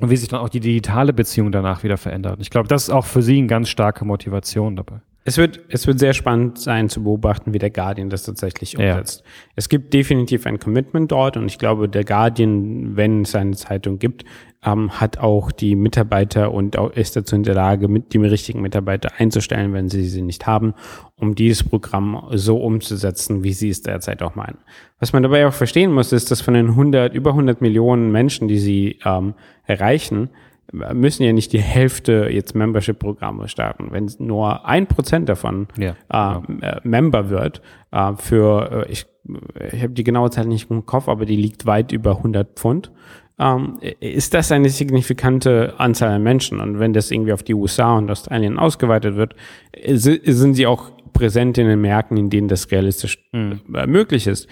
und 0.00 0.08
wie 0.08 0.16
sich 0.16 0.28
dann 0.28 0.40
auch 0.40 0.48
die 0.48 0.60
digitale 0.60 1.12
Beziehung 1.12 1.52
danach 1.52 1.82
wieder 1.82 1.98
verändert. 1.98 2.38
Ich 2.40 2.48
glaube, 2.48 2.68
das 2.68 2.84
ist 2.84 2.90
auch 2.90 3.04
für 3.04 3.20
Sie 3.20 3.36
eine 3.36 3.48
ganz 3.48 3.68
starke 3.68 4.06
Motivation 4.06 4.74
dabei. 4.74 5.02
Es 5.24 5.36
wird, 5.36 5.60
es 5.68 5.86
wird 5.86 5.98
sehr 5.98 6.14
spannend 6.14 6.58
sein 6.58 6.88
zu 6.88 7.04
beobachten, 7.04 7.52
wie 7.52 7.58
der 7.58 7.68
Guardian 7.68 8.08
das 8.08 8.22
tatsächlich 8.22 8.78
umsetzt. 8.78 9.20
Ja. 9.20 9.26
Es 9.54 9.68
gibt 9.68 9.92
definitiv 9.92 10.46
ein 10.46 10.58
Commitment 10.58 11.12
dort 11.12 11.36
und 11.36 11.46
ich 11.46 11.58
glaube, 11.58 11.88
der 11.90 12.04
Guardian, 12.04 12.96
wenn 12.96 13.22
es 13.22 13.34
eine 13.34 13.54
Zeitung 13.54 13.98
gibt, 13.98 14.24
ähm, 14.64 15.00
hat 15.00 15.18
auch 15.18 15.52
die 15.52 15.74
Mitarbeiter 15.74 16.52
und 16.52 16.76
auch 16.76 16.90
ist 16.90 17.16
dazu 17.16 17.34
in 17.34 17.42
der 17.42 17.54
Lage, 17.54 17.88
mit 17.88 18.12
dem 18.12 18.22
richtigen 18.22 18.60
Mitarbeiter 18.60 19.12
einzustellen, 19.18 19.72
wenn 19.72 19.88
sie 19.88 20.04
sie 20.04 20.22
nicht 20.22 20.46
haben, 20.46 20.74
um 21.16 21.34
dieses 21.34 21.64
Programm 21.64 22.28
so 22.32 22.58
umzusetzen, 22.58 23.42
wie 23.42 23.52
sie 23.52 23.70
es 23.70 23.82
derzeit 23.82 24.22
auch 24.22 24.34
meinen. 24.34 24.58
Was 24.98 25.12
man 25.12 25.22
dabei 25.22 25.46
auch 25.46 25.54
verstehen 25.54 25.92
muss, 25.92 26.12
ist, 26.12 26.30
dass 26.30 26.42
von 26.42 26.54
den 26.54 26.68
100, 26.68 27.14
über 27.14 27.30
100 27.30 27.60
Millionen 27.60 28.12
Menschen, 28.12 28.48
die 28.48 28.58
sie 28.58 28.98
ähm, 29.04 29.34
erreichen, 29.64 30.28
müssen 30.72 31.24
ja 31.24 31.32
nicht 31.32 31.52
die 31.52 31.60
Hälfte 31.60 32.28
jetzt 32.30 32.54
Membership-Programme 32.54 33.48
starten. 33.48 33.88
Wenn 33.90 34.10
nur 34.18 34.66
ein 34.66 34.86
Prozent 34.86 35.28
davon 35.28 35.66
ja, 35.76 35.90
äh, 35.90 36.40
genau. 36.46 36.66
äh, 36.66 36.80
Member 36.84 37.30
wird, 37.30 37.60
äh, 37.90 38.12
für, 38.16 38.86
äh, 38.86 38.92
ich, 38.92 39.06
ich 39.72 39.82
habe 39.82 39.92
die 39.92 40.04
genaue 40.04 40.30
Zahl 40.30 40.46
nicht 40.46 40.70
im 40.70 40.86
Kopf, 40.86 41.08
aber 41.08 41.26
die 41.26 41.36
liegt 41.36 41.66
weit 41.66 41.92
über 41.92 42.18
100 42.18 42.58
Pfund, 42.58 42.92
ähm, 43.40 43.78
ist 44.00 44.34
das 44.34 44.52
eine 44.52 44.68
signifikante 44.68 45.74
Anzahl 45.78 46.10
an 46.10 46.22
Menschen. 46.22 46.60
Und 46.60 46.78
wenn 46.78 46.92
das 46.92 47.10
irgendwie 47.10 47.32
auf 47.32 47.42
die 47.42 47.54
USA 47.54 47.96
und 47.96 48.10
Australien 48.10 48.58
ausgeweitet 48.58 49.16
wird, 49.16 49.34
sind 49.82 50.54
sie 50.54 50.66
auch 50.66 50.92
präsent 51.14 51.56
in 51.56 51.66
den 51.66 51.80
Märkten, 51.80 52.18
in 52.18 52.28
denen 52.28 52.48
das 52.48 52.70
realistisch 52.70 53.18
mhm. 53.32 53.60
möglich 53.86 54.26
ist. 54.26 54.46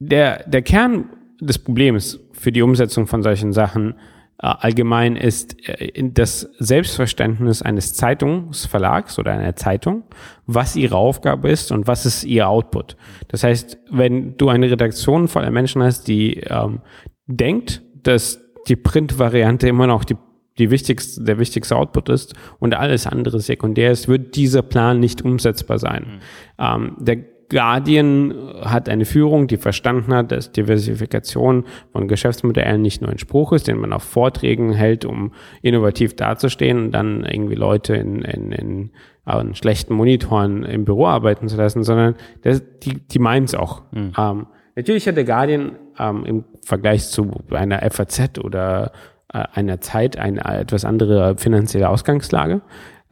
Der, 0.00 0.44
der 0.48 0.62
Kern 0.62 1.10
des 1.40 1.58
Problems 1.58 2.18
für 2.32 2.50
die 2.50 2.62
Umsetzung 2.62 3.06
von 3.06 3.22
solchen 3.22 3.52
Sachen 3.52 3.94
äh, 4.40 4.46
allgemein 4.46 5.16
ist 5.16 5.56
äh, 5.68 5.90
das 6.10 6.48
Selbstverständnis 6.58 7.62
eines 7.62 7.94
Zeitungsverlags 7.94 9.18
oder 9.18 9.32
einer 9.32 9.56
Zeitung, 9.56 10.02
was 10.46 10.76
ihre 10.76 10.96
Aufgabe 10.96 11.48
ist 11.48 11.70
und 11.72 11.86
was 11.86 12.06
ist 12.06 12.24
ihr 12.24 12.48
Output. 12.48 12.96
Das 13.28 13.44
heißt, 13.44 13.78
wenn 13.90 14.36
du 14.36 14.48
eine 14.48 14.70
Redaktion 14.70 15.28
voller 15.28 15.50
Menschen 15.50 15.82
hast, 15.82 16.08
die 16.08 16.40
ähm, 16.40 16.80
denkt, 17.28 17.82
dass 18.02 18.40
die 18.66 18.76
Print-Variante 18.76 19.68
immer 19.68 19.86
noch 19.86 20.04
die 20.04 20.16
die 20.58 20.70
wichtigste, 20.70 21.22
der 21.22 21.38
wichtigste 21.38 21.76
Output 21.76 22.08
ist 22.08 22.34
und 22.58 22.74
alles 22.74 23.06
andere 23.06 23.40
sekundär 23.40 23.92
ist, 23.92 24.08
wird 24.08 24.36
dieser 24.36 24.62
Plan 24.62 25.00
nicht 25.00 25.22
umsetzbar 25.22 25.78
sein. 25.78 26.04
Mhm. 26.04 26.20
Ähm, 26.58 26.96
der 26.98 27.18
Guardian 27.50 28.34
hat 28.60 28.90
eine 28.90 29.06
Führung, 29.06 29.46
die 29.46 29.56
verstanden 29.56 30.12
hat, 30.12 30.32
dass 30.32 30.52
Diversifikation 30.52 31.64
von 31.92 32.06
Geschäftsmodellen 32.06 32.82
nicht 32.82 33.00
nur 33.00 33.10
ein 33.10 33.18
Spruch 33.18 33.52
ist, 33.52 33.68
den 33.68 33.78
man 33.78 33.94
auf 33.94 34.02
Vorträgen 34.02 34.72
hält, 34.72 35.06
um 35.06 35.32
innovativ 35.62 36.14
dazustehen 36.14 36.78
und 36.78 36.90
dann 36.92 37.24
irgendwie 37.24 37.54
Leute 37.54 37.94
in, 37.94 38.20
in, 38.20 38.52
in, 38.52 38.90
in 39.26 39.54
schlechten 39.54 39.94
Monitoren 39.94 40.64
im 40.64 40.84
Büro 40.84 41.06
arbeiten 41.06 41.48
zu 41.48 41.56
lassen, 41.56 41.84
sondern 41.84 42.16
das, 42.42 42.62
die, 42.80 43.00
die 43.08 43.18
meinen 43.18 43.44
es 43.44 43.54
auch. 43.54 43.82
Mhm. 43.92 44.12
Ähm, 44.18 44.46
natürlich 44.78 45.08
hat 45.08 45.16
der 45.16 45.24
Guardian 45.24 45.76
ähm, 45.98 46.24
im 46.24 46.44
Vergleich 46.64 47.08
zu 47.08 47.30
einer 47.50 47.80
FAZ 47.90 48.38
oder 48.38 48.92
äh, 49.32 49.44
einer 49.52 49.80
Zeit 49.80 50.16
eine 50.16 50.44
etwas 50.44 50.84
andere 50.84 51.36
finanzielle 51.36 51.88
Ausgangslage. 51.88 52.62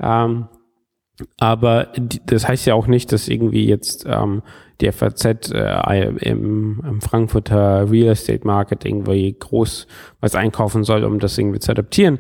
Ähm, 0.01 0.47
aber 1.39 1.93
das 2.27 2.47
heißt 2.47 2.67
ja 2.67 2.75
auch 2.75 2.87
nicht, 2.87 3.11
dass 3.11 3.29
irgendwie 3.29 3.67
jetzt 3.67 4.07
ähm, 4.07 4.43
die 4.81 4.93
FAZ 4.93 5.51
äh, 5.51 6.09
im, 6.21 6.83
im 6.87 7.01
Frankfurter 7.01 7.91
Real 7.91 8.13
Estate 8.13 8.47
Market 8.47 8.85
irgendwie 8.85 9.35
groß 9.37 9.87
was 10.21 10.35
einkaufen 10.35 10.85
soll, 10.85 11.05
um 11.05 11.19
das 11.19 11.37
irgendwie 11.37 11.59
zu 11.59 11.73
adaptieren. 11.73 12.19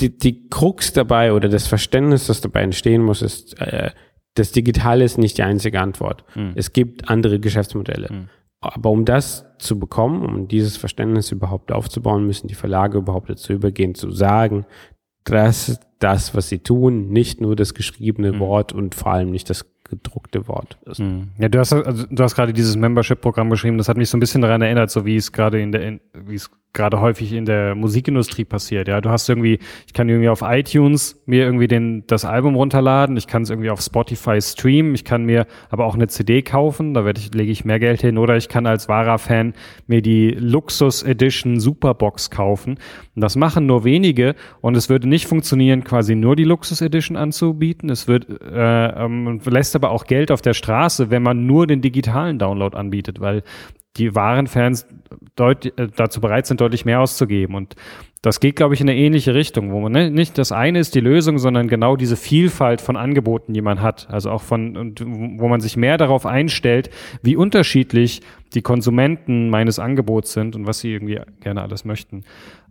Die, 0.00 0.18
die 0.18 0.48
Krux 0.48 0.92
dabei 0.92 1.32
oder 1.32 1.48
das 1.48 1.68
Verständnis, 1.68 2.26
das 2.26 2.40
dabei 2.40 2.62
entstehen 2.62 3.02
muss, 3.02 3.22
ist, 3.22 3.60
äh, 3.60 3.90
das 4.34 4.50
Digitale 4.50 5.04
ist 5.04 5.18
nicht 5.18 5.38
die 5.38 5.44
einzige 5.44 5.80
Antwort. 5.80 6.24
Mhm. 6.34 6.52
Es 6.56 6.72
gibt 6.72 7.08
andere 7.08 7.38
Geschäftsmodelle. 7.38 8.08
Mhm. 8.10 8.28
Aber 8.72 8.90
um 8.90 9.04
das 9.04 9.44
zu 9.58 9.78
bekommen, 9.78 10.24
um 10.24 10.48
dieses 10.48 10.76
Verständnis 10.76 11.30
überhaupt 11.32 11.72
aufzubauen, 11.72 12.26
müssen 12.26 12.48
die 12.48 12.54
Verlage 12.54 12.98
überhaupt 12.98 13.30
dazu 13.30 13.52
übergehen, 13.52 13.94
zu 13.94 14.10
sagen, 14.10 14.66
dass 15.24 15.80
das, 15.98 16.34
was 16.34 16.48
sie 16.48 16.58
tun, 16.58 17.08
nicht 17.08 17.40
nur 17.40 17.56
das 17.56 17.74
geschriebene 17.74 18.32
mhm. 18.32 18.40
Wort 18.40 18.72
und 18.72 18.94
vor 18.94 19.12
allem 19.12 19.30
nicht 19.30 19.48
das 19.50 19.73
gedruckte 19.84 20.48
Wort 20.48 20.78
ist. 20.86 21.02
Ja, 21.38 21.48
du 21.48 21.58
hast, 21.58 21.72
also, 21.72 22.06
du 22.10 22.22
hast 22.22 22.34
gerade 22.34 22.52
dieses 22.52 22.76
Membership-Programm 22.76 23.50
geschrieben, 23.50 23.78
das 23.78 23.88
hat 23.88 23.96
mich 23.96 24.08
so 24.08 24.16
ein 24.16 24.20
bisschen 24.20 24.42
daran 24.42 24.62
erinnert, 24.62 24.90
so 24.90 25.04
wie 25.04 25.16
es 25.16 25.32
gerade 25.32 25.60
in 25.60 25.72
der, 25.72 26.00
wie 26.12 26.34
es 26.34 26.50
gerade 26.74 27.00
häufig 27.00 27.32
in 27.32 27.46
der 27.46 27.74
Musikindustrie 27.74 28.44
passiert. 28.44 28.88
Ja, 28.88 29.00
du 29.00 29.08
hast 29.08 29.28
irgendwie, 29.28 29.60
ich 29.86 29.92
kann 29.92 30.08
irgendwie 30.08 30.28
auf 30.28 30.42
iTunes 30.42 31.22
mir 31.24 31.44
irgendwie 31.44 31.68
den, 31.68 32.04
das 32.06 32.24
Album 32.24 32.56
runterladen, 32.56 33.16
ich 33.16 33.26
kann 33.26 33.42
es 33.42 33.50
irgendwie 33.50 33.70
auf 33.70 33.80
Spotify 33.80 34.40
streamen, 34.40 34.94
ich 34.94 35.04
kann 35.04 35.24
mir 35.24 35.46
aber 35.70 35.86
auch 35.86 35.94
eine 35.94 36.08
CD 36.08 36.42
kaufen, 36.42 36.92
da 36.92 37.04
werde 37.04 37.20
ich, 37.20 37.32
lege 37.32 37.52
ich 37.52 37.64
mehr 37.64 37.78
Geld 37.78 38.00
hin, 38.00 38.18
oder 38.18 38.36
ich 38.36 38.48
kann 38.48 38.66
als 38.66 38.88
wahrer 38.88 39.18
Fan 39.18 39.54
mir 39.86 40.02
die 40.02 40.30
Luxus 40.30 41.02
Edition 41.02 41.60
Superbox 41.60 42.30
kaufen. 42.30 42.78
Und 43.14 43.22
das 43.22 43.36
machen 43.36 43.66
nur 43.66 43.84
wenige 43.84 44.34
und 44.60 44.76
es 44.76 44.88
würde 44.88 45.08
nicht 45.08 45.26
funktionieren, 45.26 45.84
quasi 45.84 46.16
nur 46.16 46.34
die 46.34 46.44
Luxus 46.44 46.80
Edition 46.80 47.16
anzubieten. 47.16 47.88
Es 47.88 48.08
wird, 48.08 48.28
äh, 48.28 49.04
ähm, 49.04 49.40
lässt 49.44 49.73
aber 49.76 49.90
auch 49.90 50.04
Geld 50.04 50.30
auf 50.30 50.42
der 50.42 50.54
Straße, 50.54 51.10
wenn 51.10 51.22
man 51.22 51.46
nur 51.46 51.66
den 51.66 51.80
digitalen 51.80 52.38
Download 52.38 52.76
anbietet, 52.76 53.20
weil 53.20 53.42
die 53.96 54.14
wahren 54.14 54.46
Fans 54.46 54.86
äh, 55.38 55.54
dazu 55.96 56.20
bereit 56.20 56.46
sind, 56.46 56.60
deutlich 56.60 56.84
mehr 56.84 57.00
auszugeben. 57.00 57.54
Und 57.54 57.76
das 58.24 58.40
geht, 58.40 58.56
glaube 58.56 58.72
ich, 58.72 58.80
in 58.80 58.88
eine 58.88 58.98
ähnliche 58.98 59.34
Richtung, 59.34 59.70
wo 59.70 59.80
man 59.80 59.92
ne, 59.92 60.10
nicht 60.10 60.38
das 60.38 60.50
eine 60.50 60.78
ist 60.78 60.94
die 60.94 61.00
Lösung, 61.00 61.38
sondern 61.38 61.68
genau 61.68 61.94
diese 61.94 62.16
Vielfalt 62.16 62.80
von 62.80 62.96
Angeboten, 62.96 63.52
die 63.52 63.60
man 63.60 63.82
hat. 63.82 64.08
Also 64.10 64.30
auch 64.30 64.40
von, 64.40 64.78
und 64.78 65.04
wo 65.04 65.46
man 65.46 65.60
sich 65.60 65.76
mehr 65.76 65.98
darauf 65.98 66.24
einstellt, 66.24 66.88
wie 67.22 67.36
unterschiedlich 67.36 68.22
die 68.54 68.62
Konsumenten 68.62 69.50
meines 69.50 69.78
Angebots 69.78 70.32
sind 70.32 70.56
und 70.56 70.66
was 70.66 70.78
sie 70.78 70.92
irgendwie 70.92 71.20
gerne 71.40 71.60
alles 71.60 71.84
möchten. 71.84 72.24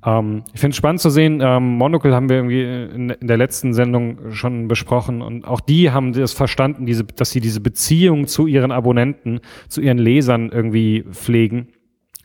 Ähm, 0.06 0.44
ich 0.54 0.60
finde 0.60 0.72
es 0.72 0.78
spannend 0.78 1.02
zu 1.02 1.10
sehen, 1.10 1.40
ähm, 1.42 1.78
Monocle 1.78 2.14
haben 2.14 2.30
wir 2.30 2.38
irgendwie 2.38 2.64
in, 2.64 3.10
in, 3.10 3.28
der 3.28 3.38
letzten 3.38 3.74
Sendung 3.74 4.32
schon 4.32 4.68
besprochen 4.68 5.22
und 5.22 5.46
auch 5.48 5.60
die 5.60 5.92
haben 5.92 6.14
das 6.14 6.34
verstanden, 6.34 6.86
diese, 6.86 7.04
dass 7.04 7.32
sie 7.32 7.42
diese 7.42 7.62
Beziehung 7.62 8.28
zu 8.28 8.48
ihren 8.48 8.72
Abonnenten, 8.72 9.40
zu 9.68 9.82
ihren 9.82 9.98
Lesern 9.98 10.50
irgendwie 10.52 11.06
pflegen 11.14 11.68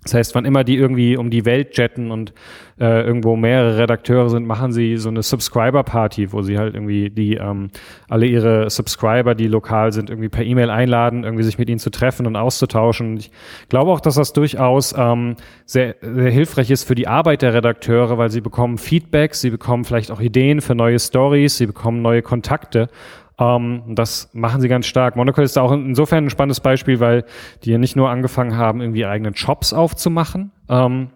das 0.04 0.14
heißt, 0.14 0.34
wann 0.34 0.44
immer 0.44 0.64
die 0.64 0.76
irgendwie 0.76 1.16
um 1.16 1.28
die 1.28 1.44
Welt 1.44 1.76
jetten 1.76 2.10
und 2.12 2.32
äh, 2.80 3.02
irgendwo 3.04 3.36
mehrere 3.36 3.78
Redakteure 3.78 4.30
sind, 4.30 4.46
machen 4.46 4.72
sie 4.72 4.96
so 4.96 5.08
eine 5.08 5.22
Subscriber-Party, 5.22 6.32
wo 6.32 6.40
sie 6.40 6.56
halt 6.56 6.74
irgendwie 6.74 7.10
die 7.10 7.34
ähm, 7.34 7.68
alle 8.08 8.26
ihre 8.26 8.70
Subscriber, 8.70 9.34
die 9.34 9.48
lokal 9.48 9.92
sind, 9.92 10.08
irgendwie 10.08 10.28
per 10.28 10.44
E-Mail 10.44 10.70
einladen, 10.70 11.24
irgendwie 11.24 11.42
sich 11.42 11.58
mit 11.58 11.68
ihnen 11.68 11.80
zu 11.80 11.90
treffen 11.90 12.26
und 12.26 12.36
auszutauschen. 12.36 13.18
Ich 13.18 13.30
glaube 13.68 13.90
auch, 13.90 14.00
dass 14.00 14.14
das 14.14 14.32
durchaus 14.32 14.94
ähm, 14.96 15.34
sehr, 15.66 15.96
sehr 16.00 16.30
hilfreich 16.30 16.70
ist 16.70 16.84
für 16.84 16.94
die 16.94 17.08
Arbeit 17.08 17.42
der 17.42 17.52
Redakteure, 17.52 18.16
weil 18.16 18.30
sie 18.30 18.40
bekommen 18.40 18.78
Feedback, 18.78 19.34
sie 19.34 19.50
bekommen 19.50 19.84
vielleicht 19.84 20.10
auch 20.12 20.20
Ideen 20.20 20.60
für 20.60 20.76
neue 20.76 21.00
Stories, 21.00 21.58
sie 21.58 21.66
bekommen 21.66 22.02
neue 22.02 22.22
Kontakte 22.22 22.88
ähm, 23.38 23.82
das 23.88 24.30
machen 24.32 24.60
sie 24.60 24.68
ganz 24.68 24.86
stark. 24.86 25.16
Monocle 25.16 25.44
ist 25.44 25.56
da 25.56 25.62
auch 25.62 25.72
insofern 25.72 26.24
ein 26.24 26.30
spannendes 26.30 26.60
Beispiel, 26.60 27.00
weil 27.00 27.24
die 27.64 27.70
ja 27.70 27.78
nicht 27.78 27.96
nur 27.96 28.10
angefangen 28.10 28.56
haben, 28.56 28.80
irgendwie 28.80 29.06
eigenen 29.06 29.36
Shops 29.36 29.72
aufzumachen, 29.72 30.50
ähm, 30.68 31.10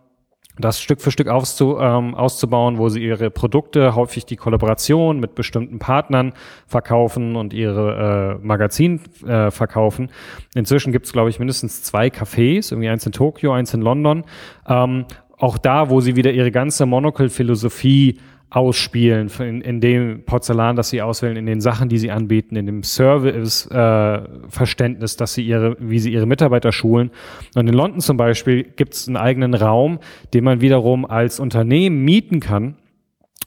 das 0.58 0.80
Stück 0.80 1.00
für 1.00 1.10
Stück 1.10 1.28
auszu, 1.28 1.78
ähm, 1.80 2.14
auszubauen, 2.14 2.76
wo 2.76 2.90
sie 2.90 3.02
ihre 3.02 3.30
Produkte, 3.30 3.94
häufig 3.96 4.26
die 4.26 4.36
Kollaboration 4.36 5.18
mit 5.18 5.34
bestimmten 5.34 5.78
Partnern 5.78 6.34
verkaufen 6.66 7.36
und 7.36 7.54
ihre 7.54 8.38
äh, 8.40 8.46
Magazin 8.46 9.00
äh, 9.26 9.50
verkaufen. 9.50 10.10
Inzwischen 10.54 10.92
gibt 10.92 11.06
es, 11.06 11.12
glaube 11.12 11.30
ich, 11.30 11.38
mindestens 11.38 11.82
zwei 11.82 12.08
Cafés, 12.08 12.70
irgendwie 12.70 12.90
eins 12.90 13.06
in 13.06 13.12
Tokio, 13.12 13.52
eins 13.52 13.72
in 13.72 13.80
London. 13.80 14.24
Ähm, 14.68 15.06
auch 15.38 15.56
da, 15.58 15.88
wo 15.88 16.00
sie 16.00 16.16
wieder 16.16 16.32
ihre 16.32 16.52
ganze 16.52 16.84
Monocle-Philosophie 16.86 18.18
ausspielen, 18.52 19.30
in, 19.38 19.60
in 19.62 19.80
dem 19.80 20.24
Porzellan, 20.24 20.76
das 20.76 20.90
sie 20.90 21.00
auswählen, 21.00 21.38
in 21.38 21.46
den 21.46 21.62
Sachen, 21.62 21.88
die 21.88 21.96
sie 21.96 22.10
anbieten, 22.10 22.56
in 22.56 22.66
dem 22.66 22.82
Service-Verständnis, 22.82 25.14
äh, 25.14 25.16
dass 25.16 25.32
sie 25.32 25.42
ihre, 25.42 25.78
wie 25.80 25.98
sie 25.98 26.12
ihre 26.12 26.26
Mitarbeiter 26.26 26.70
schulen. 26.70 27.10
Und 27.54 27.66
in 27.66 27.72
London 27.74 28.00
zum 28.00 28.18
Beispiel 28.18 28.64
gibt 28.64 28.92
es 28.94 29.08
einen 29.08 29.16
eigenen 29.16 29.54
Raum, 29.54 30.00
den 30.34 30.44
man 30.44 30.60
wiederum 30.60 31.06
als 31.06 31.40
Unternehmen 31.40 32.04
mieten 32.04 32.40
kann, 32.40 32.76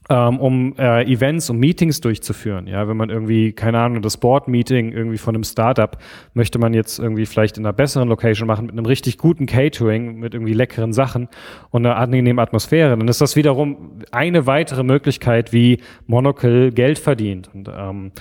um 0.10 0.76
äh, 0.78 1.04
Events 1.12 1.50
und 1.50 1.60
Meetings 1.60 2.00
durchzuführen. 2.02 2.68
Ja, 2.68 2.88
wenn 2.88 2.98
man 2.98 3.10
irgendwie, 3.10 3.54
keine 3.54 3.80
Ahnung, 3.80 4.02
das 4.02 4.18
Board-Meeting 4.18 4.92
irgendwie 4.92 5.18
von 5.18 5.36
einem 5.36 5.44
Startup 5.44 5.98
möchte 6.34 6.60
man 6.60 6.74
jetzt 6.74 7.00
irgendwie 7.00 7.26
vielleicht 7.26 7.58
in 7.58 7.66
einer 7.66 7.74
besseren 7.74 8.10
Location 8.10 8.48
machen, 8.48 8.68
mit 8.68 8.74
einem 8.74 8.86
richtig 8.86 9.18
guten 9.18 9.46
Catering, 9.48 10.20
mit 10.20 10.34
irgendwie 10.34 10.54
leckeren 10.54 10.94
Sachen 10.94 11.28
und 11.72 11.86
einer 11.86 11.98
angenehmen 11.98 12.40
Atmosphäre, 12.40 12.96
dann 12.96 13.08
ist 13.08 13.22
das 13.22 13.36
wiederum 13.36 14.00
eine 14.12 14.46
weitere 14.46 14.84
Möglichkeit, 14.84 15.54
wie 15.54 15.80
Monocle 16.06 16.72
Geld 16.72 17.00
verdient. 17.00 17.50
Und 17.54 17.70
ähm, 17.76 18.12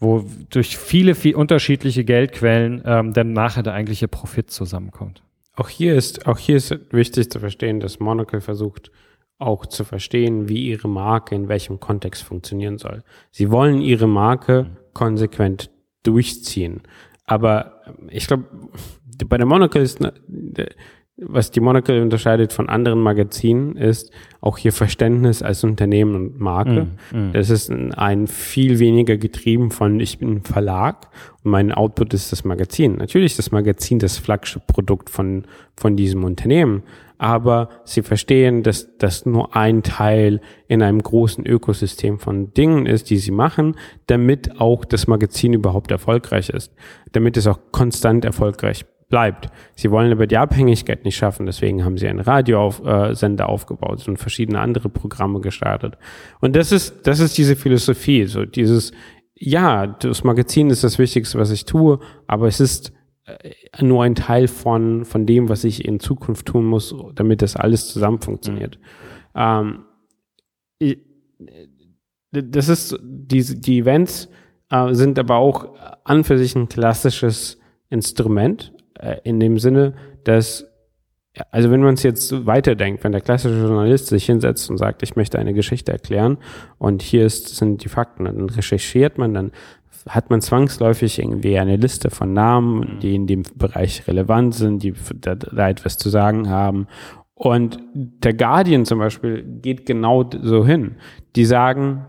wo 0.00 0.24
durch 0.50 0.76
viele, 0.76 1.14
viele 1.14 1.36
unterschiedliche 1.36 2.04
Geldquellen 2.04 2.82
ähm, 2.84 3.12
dann 3.12 3.32
nachher 3.32 3.62
der 3.62 3.74
eigentliche 3.74 4.08
Profit 4.08 4.50
zusammenkommt. 4.50 5.22
Auch 5.56 5.68
hier 5.68 5.96
ist, 5.96 6.26
auch 6.26 6.38
hier 6.38 6.56
ist 6.56 6.92
wichtig 6.92 7.30
zu 7.30 7.40
verstehen, 7.40 7.80
dass 7.80 7.98
Monocle 7.98 8.40
versucht, 8.40 8.92
auch 9.38 9.66
zu 9.66 9.84
verstehen, 9.84 10.48
wie 10.48 10.68
ihre 10.68 10.88
Marke 10.88 11.34
in 11.34 11.48
welchem 11.48 11.80
Kontext 11.80 12.24
funktionieren 12.24 12.78
soll. 12.78 13.02
Sie 13.30 13.50
wollen 13.50 13.80
ihre 13.80 14.08
Marke 14.08 14.76
konsequent 14.92 15.70
durchziehen. 16.02 16.82
Aber 17.24 17.82
ich 18.08 18.26
glaube, 18.26 18.44
bei 19.26 19.36
der 19.36 19.46
Monocle 19.46 19.82
ist, 19.82 20.00
was 21.20 21.50
die 21.50 21.60
Monocle 21.60 22.00
unterscheidet 22.00 22.52
von 22.52 22.68
anderen 22.68 23.00
Magazinen, 23.00 23.76
ist 23.76 24.12
auch 24.40 24.56
hier 24.56 24.72
Verständnis 24.72 25.42
als 25.42 25.64
Unternehmen 25.64 26.14
und 26.14 26.40
Marke. 26.40 26.86
Mm, 27.10 27.16
mm. 27.16 27.32
Das 27.32 27.50
ist 27.50 27.70
ein 27.70 28.28
viel 28.28 28.78
weniger 28.78 29.16
getrieben 29.16 29.72
von, 29.72 29.98
ich 29.98 30.18
bin 30.18 30.36
ein 30.36 30.42
Verlag 30.42 31.08
und 31.42 31.50
mein 31.50 31.72
Output 31.72 32.14
ist 32.14 32.30
das 32.30 32.44
Magazin. 32.44 32.96
Natürlich 32.96 33.32
ist 33.32 33.38
das 33.40 33.50
Magazin 33.50 33.98
das 33.98 34.16
Flagship-Produkt 34.18 35.10
von, 35.10 35.44
von 35.76 35.96
diesem 35.96 36.22
Unternehmen, 36.22 36.84
aber 37.18 37.68
sie 37.82 38.02
verstehen, 38.02 38.62
dass 38.62 38.96
das 38.98 39.26
nur 39.26 39.56
ein 39.56 39.82
Teil 39.82 40.40
in 40.68 40.82
einem 40.82 41.02
großen 41.02 41.44
Ökosystem 41.44 42.20
von 42.20 42.54
Dingen 42.54 42.86
ist, 42.86 43.10
die 43.10 43.18
sie 43.18 43.32
machen, 43.32 43.74
damit 44.06 44.60
auch 44.60 44.84
das 44.84 45.08
Magazin 45.08 45.52
überhaupt 45.52 45.90
erfolgreich 45.90 46.48
ist, 46.50 46.72
damit 47.10 47.36
es 47.36 47.48
auch 47.48 47.58
konstant 47.72 48.24
erfolgreich 48.24 48.86
bleibt. 49.08 49.48
Sie 49.74 49.90
wollen 49.90 50.12
aber 50.12 50.26
die 50.26 50.36
Abhängigkeit 50.36 51.04
nicht 51.04 51.16
schaffen, 51.16 51.46
deswegen 51.46 51.84
haben 51.84 51.96
sie 51.96 52.08
einen 52.08 52.20
Radiosender 52.20 53.44
äh, 53.44 53.46
aufgebaut 53.46 54.06
und 54.06 54.18
verschiedene 54.18 54.60
andere 54.60 54.88
Programme 54.88 55.40
gestartet. 55.40 55.96
Und 56.40 56.56
das 56.56 56.72
ist, 56.72 57.06
das 57.06 57.20
ist 57.20 57.38
diese 57.38 57.56
Philosophie, 57.56 58.26
so 58.26 58.44
dieses, 58.44 58.92
ja, 59.34 59.86
das 59.86 60.24
Magazin 60.24 60.70
ist 60.70 60.84
das 60.84 60.98
Wichtigste, 60.98 61.38
was 61.38 61.50
ich 61.50 61.64
tue, 61.64 62.00
aber 62.26 62.48
es 62.48 62.60
ist 62.60 62.92
äh, 63.24 63.82
nur 63.82 64.04
ein 64.04 64.14
Teil 64.14 64.48
von, 64.48 65.04
von 65.04 65.24
dem, 65.24 65.48
was 65.48 65.64
ich 65.64 65.84
in 65.84 66.00
Zukunft 66.00 66.46
tun 66.46 66.66
muss, 66.66 66.94
damit 67.14 67.40
das 67.40 67.56
alles 67.56 67.88
zusammen 67.88 68.20
funktioniert. 68.20 68.78
Mhm. 68.78 69.40
Ähm, 69.40 69.84
ich, 70.78 70.98
das 72.30 72.68
ist, 72.68 72.98
die, 73.02 73.42
die 73.60 73.78
Events 73.78 74.28
äh, 74.70 74.92
sind 74.92 75.18
aber 75.18 75.36
auch 75.36 75.74
an 76.04 76.24
für 76.24 76.36
sich 76.36 76.54
ein 76.56 76.68
klassisches 76.68 77.58
Instrument, 77.90 78.72
in 79.24 79.40
dem 79.40 79.58
Sinne, 79.58 79.94
dass 80.24 80.66
also 81.50 81.70
wenn 81.70 81.82
man 81.82 81.94
es 81.94 82.02
jetzt 82.02 82.46
weiterdenkt, 82.46 83.04
wenn 83.04 83.12
der 83.12 83.20
klassische 83.20 83.60
Journalist 83.60 84.08
sich 84.08 84.26
hinsetzt 84.26 84.68
und 84.70 84.78
sagt, 84.78 85.02
ich 85.02 85.16
möchte 85.16 85.38
eine 85.38 85.54
Geschichte 85.54 85.92
erklären 85.92 86.38
und 86.78 87.02
hier 87.02 87.24
ist, 87.24 87.56
sind 87.56 87.84
die 87.84 87.88
Fakten, 87.88 88.24
dann 88.24 88.48
recherchiert 88.48 89.18
man, 89.18 89.34
dann 89.34 89.52
hat 90.08 90.30
man 90.30 90.40
zwangsläufig 90.40 91.18
irgendwie 91.18 91.58
eine 91.58 91.76
Liste 91.76 92.10
von 92.10 92.32
Namen, 92.32 92.78
mhm. 92.78 93.00
die 93.00 93.14
in 93.14 93.26
dem 93.26 93.42
Bereich 93.54 94.06
relevant 94.08 94.54
sind, 94.54 94.82
die 94.82 94.94
da, 95.14 95.34
da 95.34 95.68
etwas 95.68 95.98
zu 95.98 96.08
sagen 96.08 96.48
haben. 96.48 96.86
Und 97.34 97.78
der 97.94 98.34
Guardian 98.34 98.84
zum 98.84 98.98
Beispiel 98.98 99.44
geht 99.62 99.86
genau 99.86 100.28
so 100.42 100.66
hin. 100.66 100.96
Die 101.36 101.44
sagen, 101.44 102.06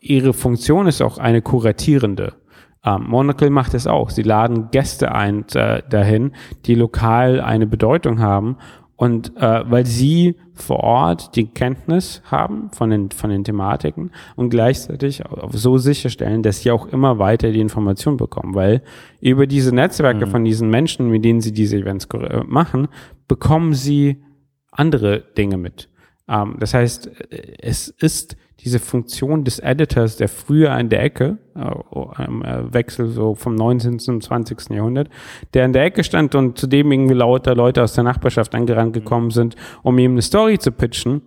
ihre 0.00 0.34
Funktion 0.34 0.86
ist 0.86 1.00
auch 1.00 1.18
eine 1.18 1.42
kuratierende. 1.42 2.34
Ähm, 2.84 3.04
Monocle 3.08 3.50
macht 3.50 3.74
es 3.74 3.86
auch. 3.86 4.10
Sie 4.10 4.22
laden 4.22 4.70
Gäste 4.70 5.12
ein 5.12 5.44
äh, 5.54 5.82
dahin, 5.88 6.32
die 6.66 6.74
lokal 6.74 7.40
eine 7.40 7.66
Bedeutung 7.66 8.20
haben 8.20 8.56
und 8.96 9.36
äh, 9.36 9.68
weil 9.68 9.86
sie 9.86 10.36
vor 10.54 10.80
Ort 10.80 11.34
die 11.34 11.46
Kenntnis 11.46 12.22
haben 12.24 12.70
von 12.70 12.90
den, 12.90 13.10
von 13.10 13.30
den 13.30 13.42
Thematiken 13.42 14.10
und 14.36 14.50
gleichzeitig 14.50 15.22
so 15.50 15.78
sicherstellen, 15.78 16.42
dass 16.42 16.60
sie 16.60 16.70
auch 16.70 16.86
immer 16.86 17.18
weiter 17.18 17.50
die 17.50 17.60
Information 17.60 18.16
bekommen, 18.16 18.54
weil 18.54 18.82
über 19.20 19.46
diese 19.46 19.74
Netzwerke 19.74 20.26
mhm. 20.26 20.30
von 20.30 20.44
diesen 20.44 20.70
Menschen, 20.70 21.08
mit 21.08 21.24
denen 21.24 21.40
sie 21.40 21.52
diese 21.52 21.78
Events 21.78 22.06
äh, 22.14 22.44
machen, 22.46 22.88
bekommen 23.26 23.74
sie 23.74 24.22
andere 24.70 25.20
Dinge 25.36 25.56
mit. 25.56 25.88
Ähm, 26.28 26.56
das 26.58 26.74
heißt, 26.74 27.08
äh, 27.30 27.56
es 27.58 27.88
ist 27.88 28.36
diese 28.60 28.78
Funktion 28.78 29.44
des 29.44 29.58
Editors, 29.58 30.16
der 30.16 30.28
früher 30.28 30.76
in 30.78 30.88
der 30.88 31.02
Ecke, 31.02 31.38
äh, 31.56 32.24
im 32.24 32.44
äh, 32.44 32.72
Wechsel 32.72 33.08
so 33.08 33.34
vom 33.34 33.54
19. 33.54 33.98
zum 33.98 34.20
20. 34.20 34.70
Jahrhundert, 34.70 35.08
der 35.54 35.64
in 35.64 35.72
der 35.72 35.84
Ecke 35.84 36.04
stand 36.04 36.34
und 36.34 36.58
zu 36.58 36.66
dem 36.66 36.92
irgendwie 36.92 37.14
lauter 37.14 37.54
Leute 37.54 37.82
aus 37.82 37.94
der 37.94 38.04
Nachbarschaft 38.04 38.54
angerannt 38.54 38.92
gekommen 38.92 39.30
sind, 39.30 39.56
um 39.82 39.98
ihm 39.98 40.12
eine 40.12 40.22
Story 40.22 40.58
zu 40.58 40.72
pitchen. 40.72 41.22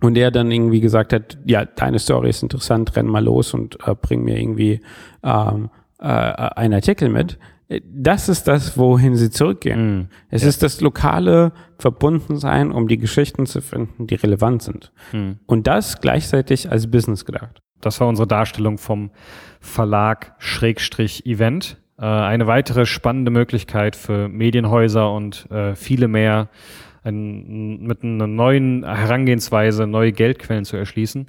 Und 0.00 0.18
er 0.18 0.30
dann 0.30 0.50
irgendwie 0.50 0.80
gesagt 0.80 1.14
hat, 1.14 1.38
ja, 1.46 1.64
deine 1.64 1.98
Story 1.98 2.28
ist 2.28 2.42
interessant, 2.42 2.94
renn 2.94 3.06
mal 3.06 3.24
los 3.24 3.54
und 3.54 3.78
äh, 3.86 3.94
bring 3.94 4.22
mir 4.24 4.38
irgendwie 4.38 4.80
ähm, 5.22 5.70
äh, 5.98 6.06
einen 6.06 6.74
Artikel 6.74 7.08
mit 7.08 7.38
das 7.68 8.28
ist 8.28 8.46
das, 8.46 8.76
wohin 8.76 9.16
sie 9.16 9.30
zurückgehen. 9.30 9.98
Mm, 9.98 10.08
es 10.30 10.42
ja. 10.42 10.48
ist 10.48 10.62
das 10.62 10.80
lokale 10.80 11.52
Verbundensein, 11.78 12.72
um 12.72 12.88
die 12.88 12.98
Geschichten 12.98 13.46
zu 13.46 13.62
finden, 13.62 14.06
die 14.06 14.16
relevant 14.16 14.62
sind. 14.62 14.92
Mm. 15.12 15.32
Und 15.46 15.66
das 15.66 16.00
gleichzeitig 16.00 16.70
als 16.70 16.90
Business 16.90 17.24
gedacht. 17.24 17.62
Das 17.80 18.00
war 18.00 18.08
unsere 18.08 18.26
Darstellung 18.26 18.78
vom 18.78 19.10
Verlag 19.60 20.34
Schrägstrich 20.38 21.26
Event. 21.26 21.78
Äh, 21.98 22.04
eine 22.04 22.46
weitere 22.46 22.86
spannende 22.86 23.30
Möglichkeit 23.30 23.96
für 23.96 24.28
Medienhäuser 24.28 25.10
und 25.12 25.50
äh, 25.50 25.74
viele 25.74 26.08
mehr 26.08 26.48
ein, 27.02 27.82
mit 27.82 28.02
einer 28.02 28.26
neuen 28.26 28.84
Herangehensweise 28.84 29.86
neue 29.86 30.12
Geldquellen 30.12 30.64
zu 30.64 30.76
erschließen. 30.76 31.26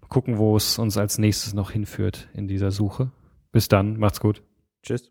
Mal 0.00 0.08
gucken, 0.08 0.38
wo 0.38 0.56
es 0.56 0.78
uns 0.78 0.96
als 0.96 1.18
nächstes 1.18 1.54
noch 1.54 1.70
hinführt 1.70 2.28
in 2.34 2.48
dieser 2.48 2.70
Suche. 2.70 3.10
Bis 3.52 3.68
dann, 3.68 3.98
macht's 3.98 4.20
gut. 4.20 4.42
Tschüss. 4.82 5.08